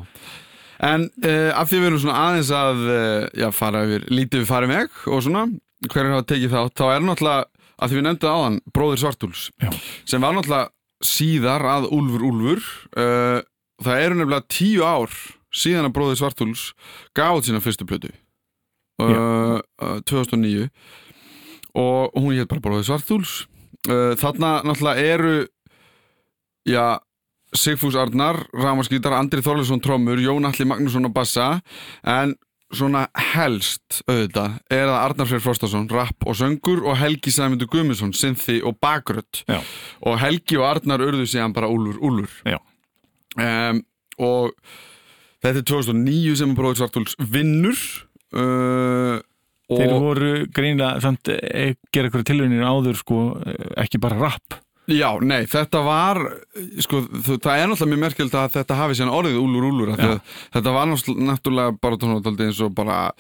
[0.87, 4.51] En uh, af því við erum svona aðeins að uh, já, fara yfir, lítið við
[4.51, 5.47] farið meg og svona,
[5.89, 7.47] hverju hafa tekið þá þá er náttúrulega,
[7.77, 9.71] að því við nefndum áðan Bróðir Svartúls, Já.
[10.09, 10.73] sem var náttúrulega
[11.05, 12.63] síðar að Úlfur Úlfur.
[12.97, 13.41] Uh,
[13.85, 15.17] það eru nefnilega tíu ár
[15.53, 16.71] síðan að Bróðir Svartúls
[17.17, 18.13] gaf út sína fyrstu plötu.
[18.97, 20.71] Uh, uh, 2009
[21.77, 23.45] og hún hétt bara Bróðir Svartúls.
[23.87, 25.35] Þarna náttúrulega eru
[26.67, 26.99] já
[27.55, 31.47] Sigfús Arnar, Ramaskítar, Andri Þorleifsson trommur, Jón Alli Magnússon á bassa
[32.03, 32.35] en
[32.75, 33.05] svona
[33.35, 38.59] helst auðvitað er það Arnar Freyr Frostason rapp og söngur og Helgi Sæmundur Guðmundsson synthi
[38.67, 39.61] og bakrött Já.
[40.03, 42.59] og Helgi og Arnar urðu síðan bara Úlfur Já.
[43.39, 43.85] um,
[44.19, 44.53] og
[45.45, 47.79] þetta er 2009 sem Bróður Svartúls vinnur
[48.35, 49.23] uh,
[49.67, 55.09] Þeir voru greinlega samt eh, gera eitthvað tilraunir áður sko eh, ekki bara rapp Já,
[55.19, 56.21] nei, þetta var
[56.85, 60.87] sko, það er náttúrulega mjög merkjöld að þetta hafi síðan orðið úlur úlur þetta var
[60.91, 63.13] náttúrulega- bara tónaldaldi eins og bara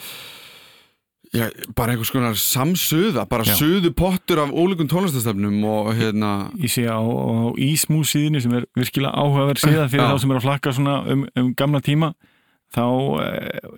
[1.34, 3.56] já, bara einhvers konar samsuða bara Já.
[3.58, 8.66] suðu pottur af ólíkum tónlistastefnum og hérna ég sé á, á Ísmú síðinu sem er
[8.78, 10.12] virkilega áhugaverð síða fyrir Já.
[10.14, 12.12] þá sem er að flakka svona um, um gamla tíma
[12.74, 12.84] þá
[13.26, 13.68] eh,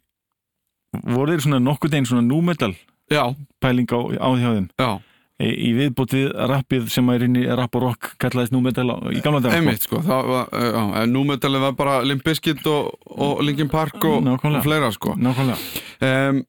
[1.09, 2.75] voru þeir svona nokkuð einn svona númetal
[3.65, 4.91] pæling á, á því hjá þeim já,
[5.39, 9.23] í, í viðbót við rappið sem er inn í rap og rock kallaðist númetal í
[9.25, 12.95] gamla dag einmitt sko það var, uh, já, en númetalið var bara Limp Bizkit og,
[13.15, 15.15] og Linkin Park og, og fleira sko.
[15.19, 15.85] Nákvæmlega.
[16.05, 16.43] Um,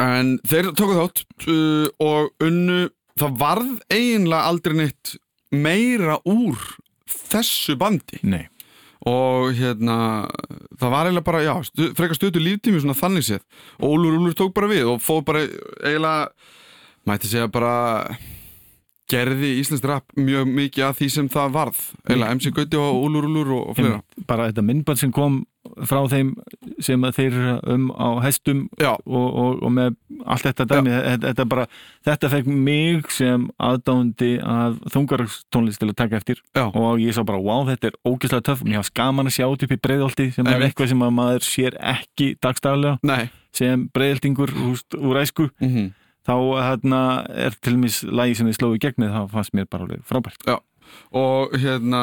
[0.00, 2.86] en þeir tóku þátt uh, og unnu
[3.20, 5.16] það varð eiginlega aldrei neitt
[5.50, 6.56] meira úr
[7.10, 8.20] þessu bandi.
[8.22, 8.44] Nei,
[9.08, 9.96] og hérna
[10.78, 13.44] það var eiginlega bara, já, stu, frekar stötu líftími svona þannig séð.
[13.80, 16.30] Og Úlur Úlur tók bara við og fóð bara eiginlega
[17.08, 18.16] mætti segja bara
[19.10, 21.78] gerði Íslands rap mjög mikið að því sem það varð.
[22.06, 24.26] Eiginlega MC Gauti og Úlur Úlur og, einmitt.
[24.28, 25.40] bara þetta myndband sem kom
[25.84, 26.30] frá þeim
[26.80, 27.34] sem þeir
[27.68, 30.94] um á hestum og, og, og með allt þetta dæmi
[31.26, 31.66] þetta, bara,
[32.06, 36.40] þetta fekk mig sem aðdándi að þungartónlist til að taka eftir.
[36.56, 38.64] Já, og ég sá bara, wow, þetta er ógeðslega töff.
[38.64, 41.78] Mér hafði skaman að sjá upp í breiðolti sem er eitthvað sem að maður sér
[41.92, 43.30] ekki dagstæðlega nei.
[43.56, 45.50] sem breiðoltingur úst, úr æsku.
[45.60, 45.90] Mm
[46.28, 47.04] þá hérna,
[47.46, 50.44] er til mis lagi sem þið slóðu gegnið, það fannst mér bara alveg frábært
[51.14, 52.00] og hérna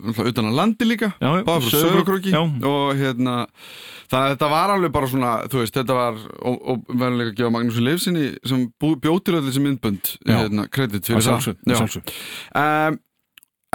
[0.00, 2.40] utan að landi líka Já, já, báður frá já.
[2.40, 3.34] og hérna
[4.10, 7.52] þannig að þetta var alveg bara svona þú veist, þetta var og, og verðanlega gefa
[7.54, 10.34] Magnúsi Leifsinni sem bjótir öll þessi myndbönd Já.
[10.40, 11.80] hérna, kredit fyrir það sjálfsögðu, að Já.
[11.80, 12.16] sjálfsögðu.
[12.62, 13.00] um,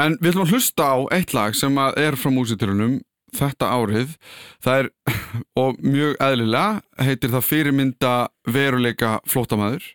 [0.05, 2.97] en við ætlum að hlusta á eitt lag sem er frá músiturunum
[3.37, 4.15] þetta árið
[4.63, 4.89] það er,
[5.63, 8.15] og mjög eðlilega heitir það fyrirmynda
[8.47, 9.91] veruleika flótamaður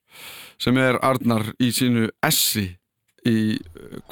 [0.60, 2.68] sem er Arnar í sínu essi
[3.26, 3.58] í,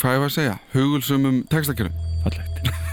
[0.01, 2.05] hvað ég var að segja hugulsumum textakjörum.
[2.25, 2.88] Fallegt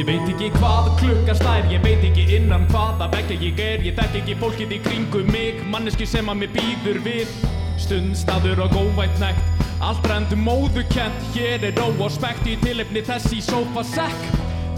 [0.00, 3.98] Ég veit ekki hvað klukka slær, ég veit ekki innan hvaða veggja ég er Ég
[3.98, 7.34] þekk ekki fólkið í kringum mig, manneski sem að mér býður við.
[7.82, 13.36] Stundstaður og góvænt nekt, allt rendum móðukent Hér er ró og spekt í tilefni þess
[13.36, 14.24] í sófasekk.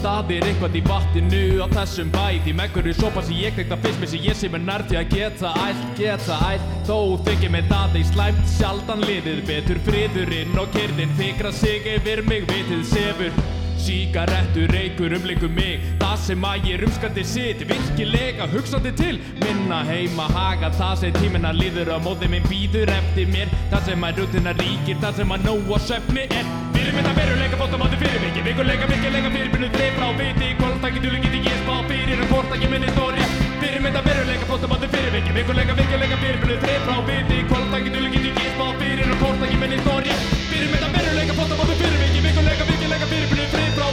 [0.03, 3.79] Það er eitthvað í vatninu á þessum bæ Því meggur er sopa sem ég kveikta
[3.87, 6.68] fyrst með sem ég sé mér nær til að geta ælt, geta ælt.
[6.91, 6.99] Þó
[7.31, 12.51] þykir mér það ei slæmt sjaldan liðið betur friðurinn og kyrnin fikra sig yfir mig
[12.51, 15.81] vitið sefur Sígarettur, reykur, umleikum mig.
[16.01, 19.18] Það sem að ég rumskandi sitt Virkilega hugsandi til.
[19.43, 23.53] Minna heima haga Það sem tímina líður og móði minn býður eftir mér.
[23.73, 26.51] Það sem að rútina ríkir Það sem að nóg og svefni er.
[26.77, 30.51] Fyrir mynda veruleika fóttamáttu fyrir mikið Vikuleika, virkilega fyrirbyrnu Þeir frá viti.
[30.61, 33.31] Hvort ekki duli geti ég spá fyrir En hvort ekki minni þorja
[33.62, 33.81] Fyrir.
[33.87, 37.41] Mynda veruleika fóttamáttu fyrir mikið Vikuleika, virkilega fyrirbyrnu Þeir frá viti.
[37.51, 40.20] Hvort ekki duli geti ég spá fyrir En hvort ekki minni þorja
[40.51, 40.70] Fyrir.
[40.77, 43.12] Mynda veruleika fóttamáttu fyrir mikið Vikuleika, virkilega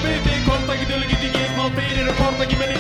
[0.03, 2.78] fyrirbyrnu Þeir frá viti Hvort ekki duli geti ég spá fyrir En hvort ekki minni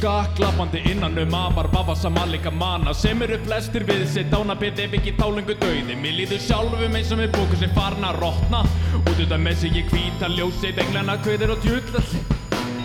[0.00, 4.94] ég skaklappandi innan um afar vafa samanleika manna sem eru flestir við sitt dánabit ef
[4.96, 5.94] ekki þálengu dauði.
[5.94, 8.64] Mér líður sjálfum eins og við bókum sem farna að rotna.
[9.04, 12.39] Út utan með sig ég hvíta ljósið englana kveður og djullalli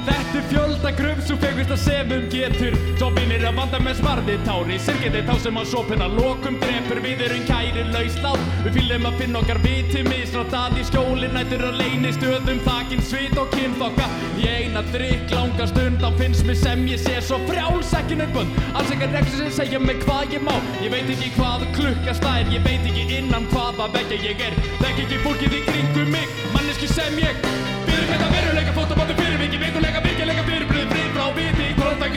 [0.05, 2.75] Þetta er fjölda gröf svo fegurst að semum getur.
[2.99, 7.23] Svo vinir að vanda með svarði tári Sirkið þá sem að sopina lokum drepur Við
[7.25, 11.81] erum kæri lauslát Við fylgum að finna okkar viti misrátt að í skjóli Nættur að
[11.81, 14.07] leini stöðum þakin svit og kynþokka.
[14.39, 18.61] Í eina drikk langa stund Þá finnst mér sem ég sé svo frjáls ekki nömbund
[18.75, 20.55] Alls ekkert reksur sem segja mig hvað ég má.
[20.83, 24.57] Ég veit ekki hvað klukka stær Ég veit ekki innan hvaða vekja ég er.
[24.83, 27.45] Þekk ekki fólkið í kringum mig Manneski sem ég.
[27.85, 29.14] Fyrir þetta veruleika fótabátu fyrir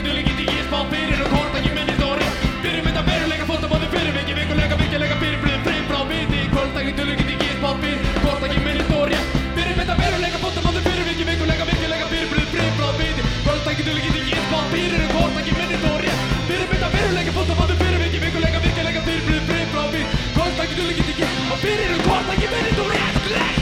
[0.05, 2.27] duðli geti ég spá fyrir og hvort ekki minni stóri.
[2.63, 6.41] Fyrir þetta veruleika fótabátu fyrir vikið Vikuleika virkilega fyrirbröð frið frá viti.
[6.53, 9.19] Hvort duðli geti ég spá fyrir hvort ekki minni stóri.
[9.57, 13.27] Fyrir þetta veruleika fótabátu fyrir vikið Vikuleika virkilega fyrirbröð frið frá viti.
[13.45, 16.17] Hvort duðli geti ég spá fyrir og hvort ekki minni stóri.
[16.49, 20.27] Fyrir þetta veruleika fótabátu fyrir vikið Vikuleika virkilega fyrirbröð frið frá viti.
[20.39, 23.58] Hvort duðli geti ég spá fyrir og hvort ekki minni stóri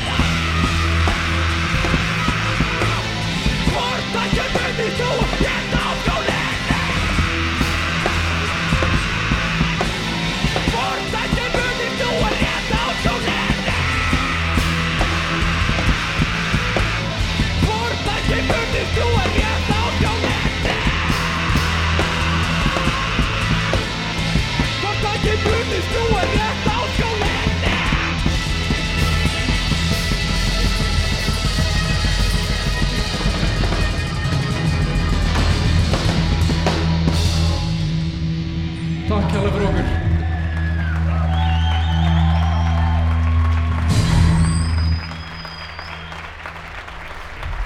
[39.08, 40.08] Takk hérlega fyrir okkur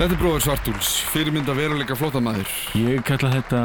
[0.01, 2.49] Þetta er bróður Svartúls, fyrirmynda veruleika flótamaður.
[2.73, 3.59] Ég kalla þetta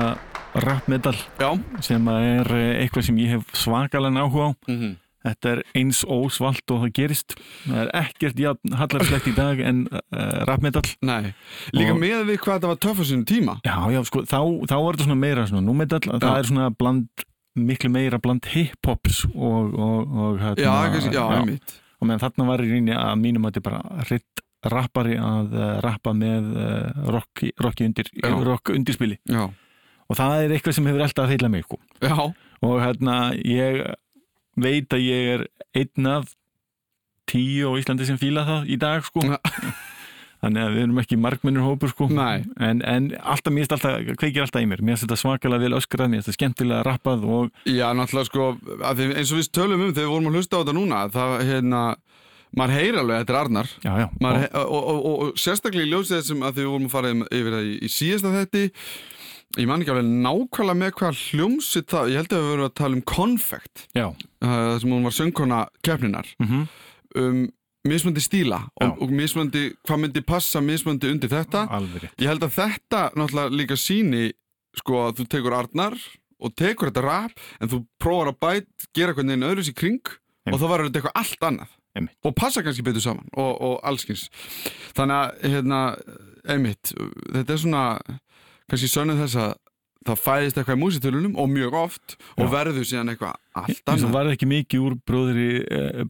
[0.65, 1.51] rap metal Já.
[1.85, 4.95] sem er eh, eitthvað sem ég hef svakalega áhuga á Mm
[5.27, 7.33] Þetta er eins ósvalt og það gerist
[7.65, 11.33] Það er ekkert jafn hallarslegt í dag en uh, rap metal Nei.
[11.75, 13.57] Líka Og- með við hvað þetta var töff á sínum tíma.
[13.67, 14.39] Já, já, sko, þá,
[14.71, 16.37] þá er þetta svona meira svona, nú metal, það Já.
[16.39, 17.25] er svona bland
[17.59, 21.75] miklu meira bland hip-hops og, og, og hérna, Já, kannski, já, einmitt.
[21.99, 24.45] og meðan þarna var í reyni að mínum að þetta bara ritt
[24.77, 28.31] rappari að uh, rappa með uh, rocki, rocki undir, Já.
[28.47, 29.49] rock undirspili Já.
[30.07, 31.81] Og það er eitthvað sem hefur alltaf að feila mig sko.
[32.67, 33.83] Og hérna ég
[34.57, 35.47] veit að ég er
[35.77, 36.31] einn af
[37.29, 39.25] tíu á Íslandi sem fíla það í dag sko.
[39.27, 39.41] Ja.
[40.47, 42.09] þannig að við erum ekki margmennur hópur sko.
[42.13, 43.71] En, en alltaf, mér
[44.21, 47.25] kveikir alltaf í mér mér finnst þetta svakalega vel öskrað, mér finnst þetta skemmtilega rappað
[47.25, 48.49] og Já, náttúrulega sko,
[48.93, 51.83] eins og við tölum um þegar við vorum að hlusta á þetta núna, það, hérna,
[52.57, 53.75] maður heyr alveg þetta er Arnar.
[53.83, 56.73] já, já, Maður, og, og, og, og, og sérstaklega í ljósið þessum að því við
[56.75, 58.65] vorum að fara yfir það í, í síðasta þetti
[59.57, 62.75] ég man ekki alveg nákvæmlega með hvað hljómsitt það, ég held að við vorum að
[62.81, 66.67] tala um Confect, já, uh, það sem hún var söngkona keppninar, mm
[67.17, 67.47] um
[67.87, 68.87] mismöndi stíla Já.
[68.91, 71.67] og, og mismöndi, hvað myndi passa mismöndi undir þetta.
[71.71, 74.31] Alveg ég held að þetta náttúrulega líka síni
[74.77, 75.97] sko að þú tekur Arnar
[76.37, 80.03] og tekur þetta rap en þú prófar að bæt, gera hvernig einn öðru sér kring
[80.03, 80.61] og Einmitt.
[80.61, 81.75] þá verður þetta eitthvað allt annað.
[81.97, 82.17] Einmitt.
[82.29, 84.27] og passa kannski betur saman og, og allskins
[84.99, 85.79] þannig að hérna,
[86.45, 86.91] einmitt
[87.33, 87.85] þetta er svona
[88.71, 89.55] kannski sönnuð þess að
[90.07, 92.51] það fæðist eitthvað í músitölunum og mjög oft og Já.
[92.53, 96.05] verður síðan eitthvað allt annað var ekki mikið úr bróðri, eh,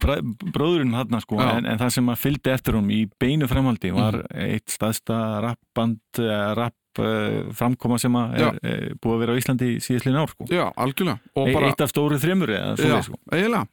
[0.53, 1.55] bróðurinn hann sko, Já.
[1.57, 4.51] en, en það sem að fylgdi eftir hún í beinu framhaldi var Mhm.
[4.53, 9.39] eitt staðsta rappband, eh, rapp uh, framkoma sem að er uh, búið að vera á
[9.41, 10.45] Íslandi síðastlinn ár sko.
[10.49, 13.19] Já, algjörlega E bara, Eitt af stóru þremur eða já, svoleið sko.
[13.33, 13.67] eiginlega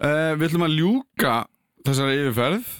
[0.00, 1.34] uh, Við ætlum að ljúka
[1.84, 2.70] þessari yfirferð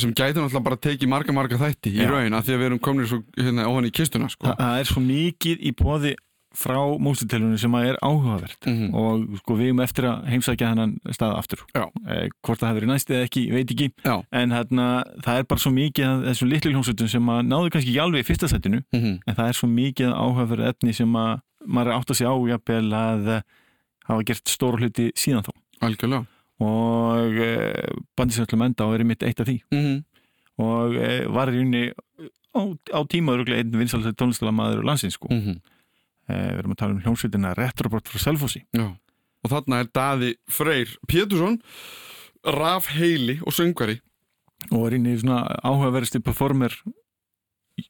[0.00, 2.82] sem gæti náttúrulega bara tekið marga marga þætti í raun að því að við erum
[2.88, 4.46] komin svo hérna ofan í kistuna sko.
[4.50, 6.14] Þa, það er svo mikið í bóði
[6.50, 8.86] frá músitelunum sem að er áhugavert Mhm.
[8.98, 12.90] og sko við erum eftir að heimsækja hennan stað aftur eh, hvort það hefur verið
[12.90, 14.16] næst eða ekki, veit ekki Já.
[14.32, 14.86] en hérna,
[15.22, 18.24] það er bara svo mikið af þessum litlu hljómsveitum sem að náðu kannski ekki alveg
[18.24, 19.20] í fyrsta setinu Mhm.
[19.28, 22.90] en það er svo mikið áhugaverð efni sem að maður átt að segja á jafnvel
[22.98, 23.42] að eh,
[24.10, 25.50] hafa gert stór hluti síðan þá
[25.86, 26.26] Algjörlega
[26.60, 29.60] og eh, bandisöllum enda og er mitt eitt af því.
[29.72, 30.00] Mm
[30.60, 31.84] og eh, var í rauninni
[32.52, 35.30] á, á tíma öruglega einn vinsalast tónlistalamaður landsins sko.
[35.30, 35.60] -hmm.
[36.28, 38.64] eh, við erum að tala um hljómsveitina Retrobort frá Selfossi.
[39.40, 41.60] Og þarna er Daði Freyr Pétursson
[42.44, 44.00] Raf Heili og söngvari.
[44.70, 46.74] Og er inn í svona áhugaverðasti performer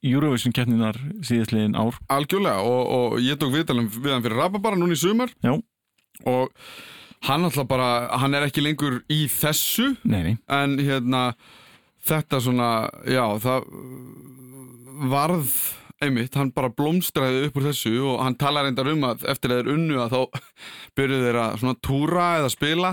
[0.01, 1.97] Eurovision keppninar síðastliðin ár.
[2.07, 5.29] Algjörlega og, og ég tók viðtalum við hann fyrir Rababara núna í sumar.
[5.43, 5.59] Já.
[6.25, 6.51] og
[7.27, 7.89] hann alltaf bara
[8.21, 11.25] hann er ekki lengur í þessu nei, nei, en hérna
[12.07, 12.71] þetta svona,
[13.05, 13.67] já það
[15.11, 15.51] varð
[16.01, 19.61] einmitt, hann bara blómstræði upp úr þessu og hann talar reyndar um að eftir að
[19.61, 20.41] þeir unnu að þá
[20.97, 22.91] byrjuðu þeir að svona túra eða spila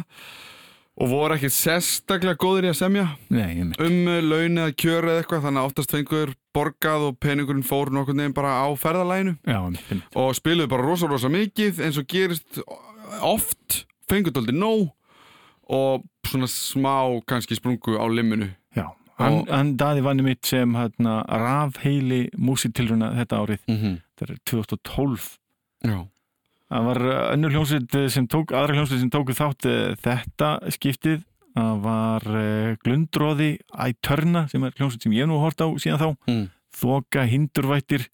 [0.98, 3.04] og voru ekki sérstaklega góðir í að semja.
[3.30, 7.92] Nei, um laun eða kjör eða eitthvað þannig að oftast fengur borgað og peningurinn fór
[7.94, 9.60] nokkur nefn bara á ferðalæginu Já,
[10.18, 12.58] og spiluðu bara rosa rosa mikið eins og gerist
[13.22, 14.88] oft fengur dóldi nóg
[15.68, 21.22] og svona smá kannski sprungu á limminu Já, hann, hann daði vanni mitt sem hérna,
[21.28, 23.98] rafheili músitilruna þetta árið, mm -hmm.
[24.16, 25.38] þetta er 2012
[25.84, 25.98] Já,
[26.68, 30.52] Það var uh, önnur hljómsveit eh, sem tók, aðra hljómsveit sem tóku þátt eh, þetta
[30.76, 31.24] skiptið.
[31.58, 32.24] Það var
[32.84, 36.10] Glundróði Ætörna sem er hljómsveit sem ég nú hort á síðan þá.
[36.28, 36.44] Mm.
[36.78, 38.04] Þoka Hindurvættir,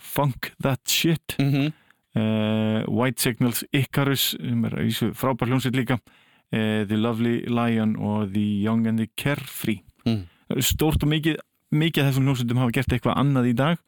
[0.00, 1.72] Funk That Shit, mm -hmm.
[2.18, 4.76] Uh, White Signals Icarus sem er
[5.18, 9.82] frábær hljómsveit líka, uh, The Lovely Lion og The Young and the Carefree.
[10.06, 10.24] Mm.
[10.64, 11.38] Stórt og mikið,
[11.70, 13.80] mikið af þessum hljómsveitum hafa gert eitthvað annað í dag.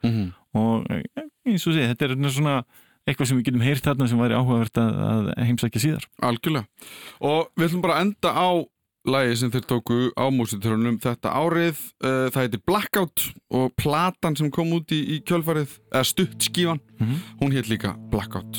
[0.58, 2.56] Og eh, eins og sé, þetta er svona
[3.08, 6.04] eitthvað sem við getum heyrt þarna sem væri áhugavert að, að heimsækja síðar.
[6.22, 6.90] Algjörlega.
[7.26, 8.48] Og við ætlum bara að enda á
[9.08, 14.50] lagi sem þeir tóku á músitörunum þetta árið, uh, það heitir Blackout og platan sem
[14.54, 17.16] kom út í, í kjölfarið, eða stutt skífan Mhm.
[17.40, 18.56] hún hétt líka Blackout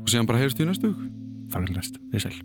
[0.00, 1.06] og síðan bara heyrst í næstu hug
[1.50, 2.40] Farvel næst, þið sæl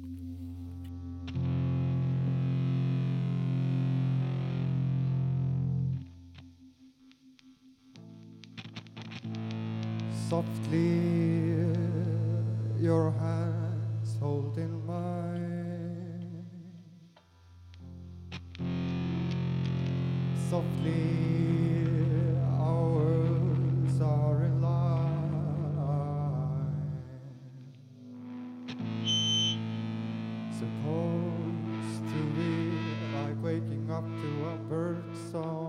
[10.29, 11.71] Softly,
[12.79, 15.14] your hands holding mine.
[20.55, 21.91] Softly,
[22.47, 25.51] our worlds are in line.
[30.57, 32.71] Supposed to be
[33.17, 35.64] like waking up to a bird song.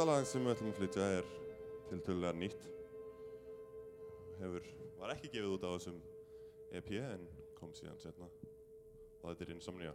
[0.00, 1.26] Næsta lag sem við ætlum að flytja er
[1.90, 2.62] til tölulega nýtt.
[4.38, 5.98] Hefur, var ekki gefið út á þessum
[6.80, 7.26] EP en
[7.58, 8.30] kom síðan setna.
[9.20, 9.92] Og þetta er Insomnia.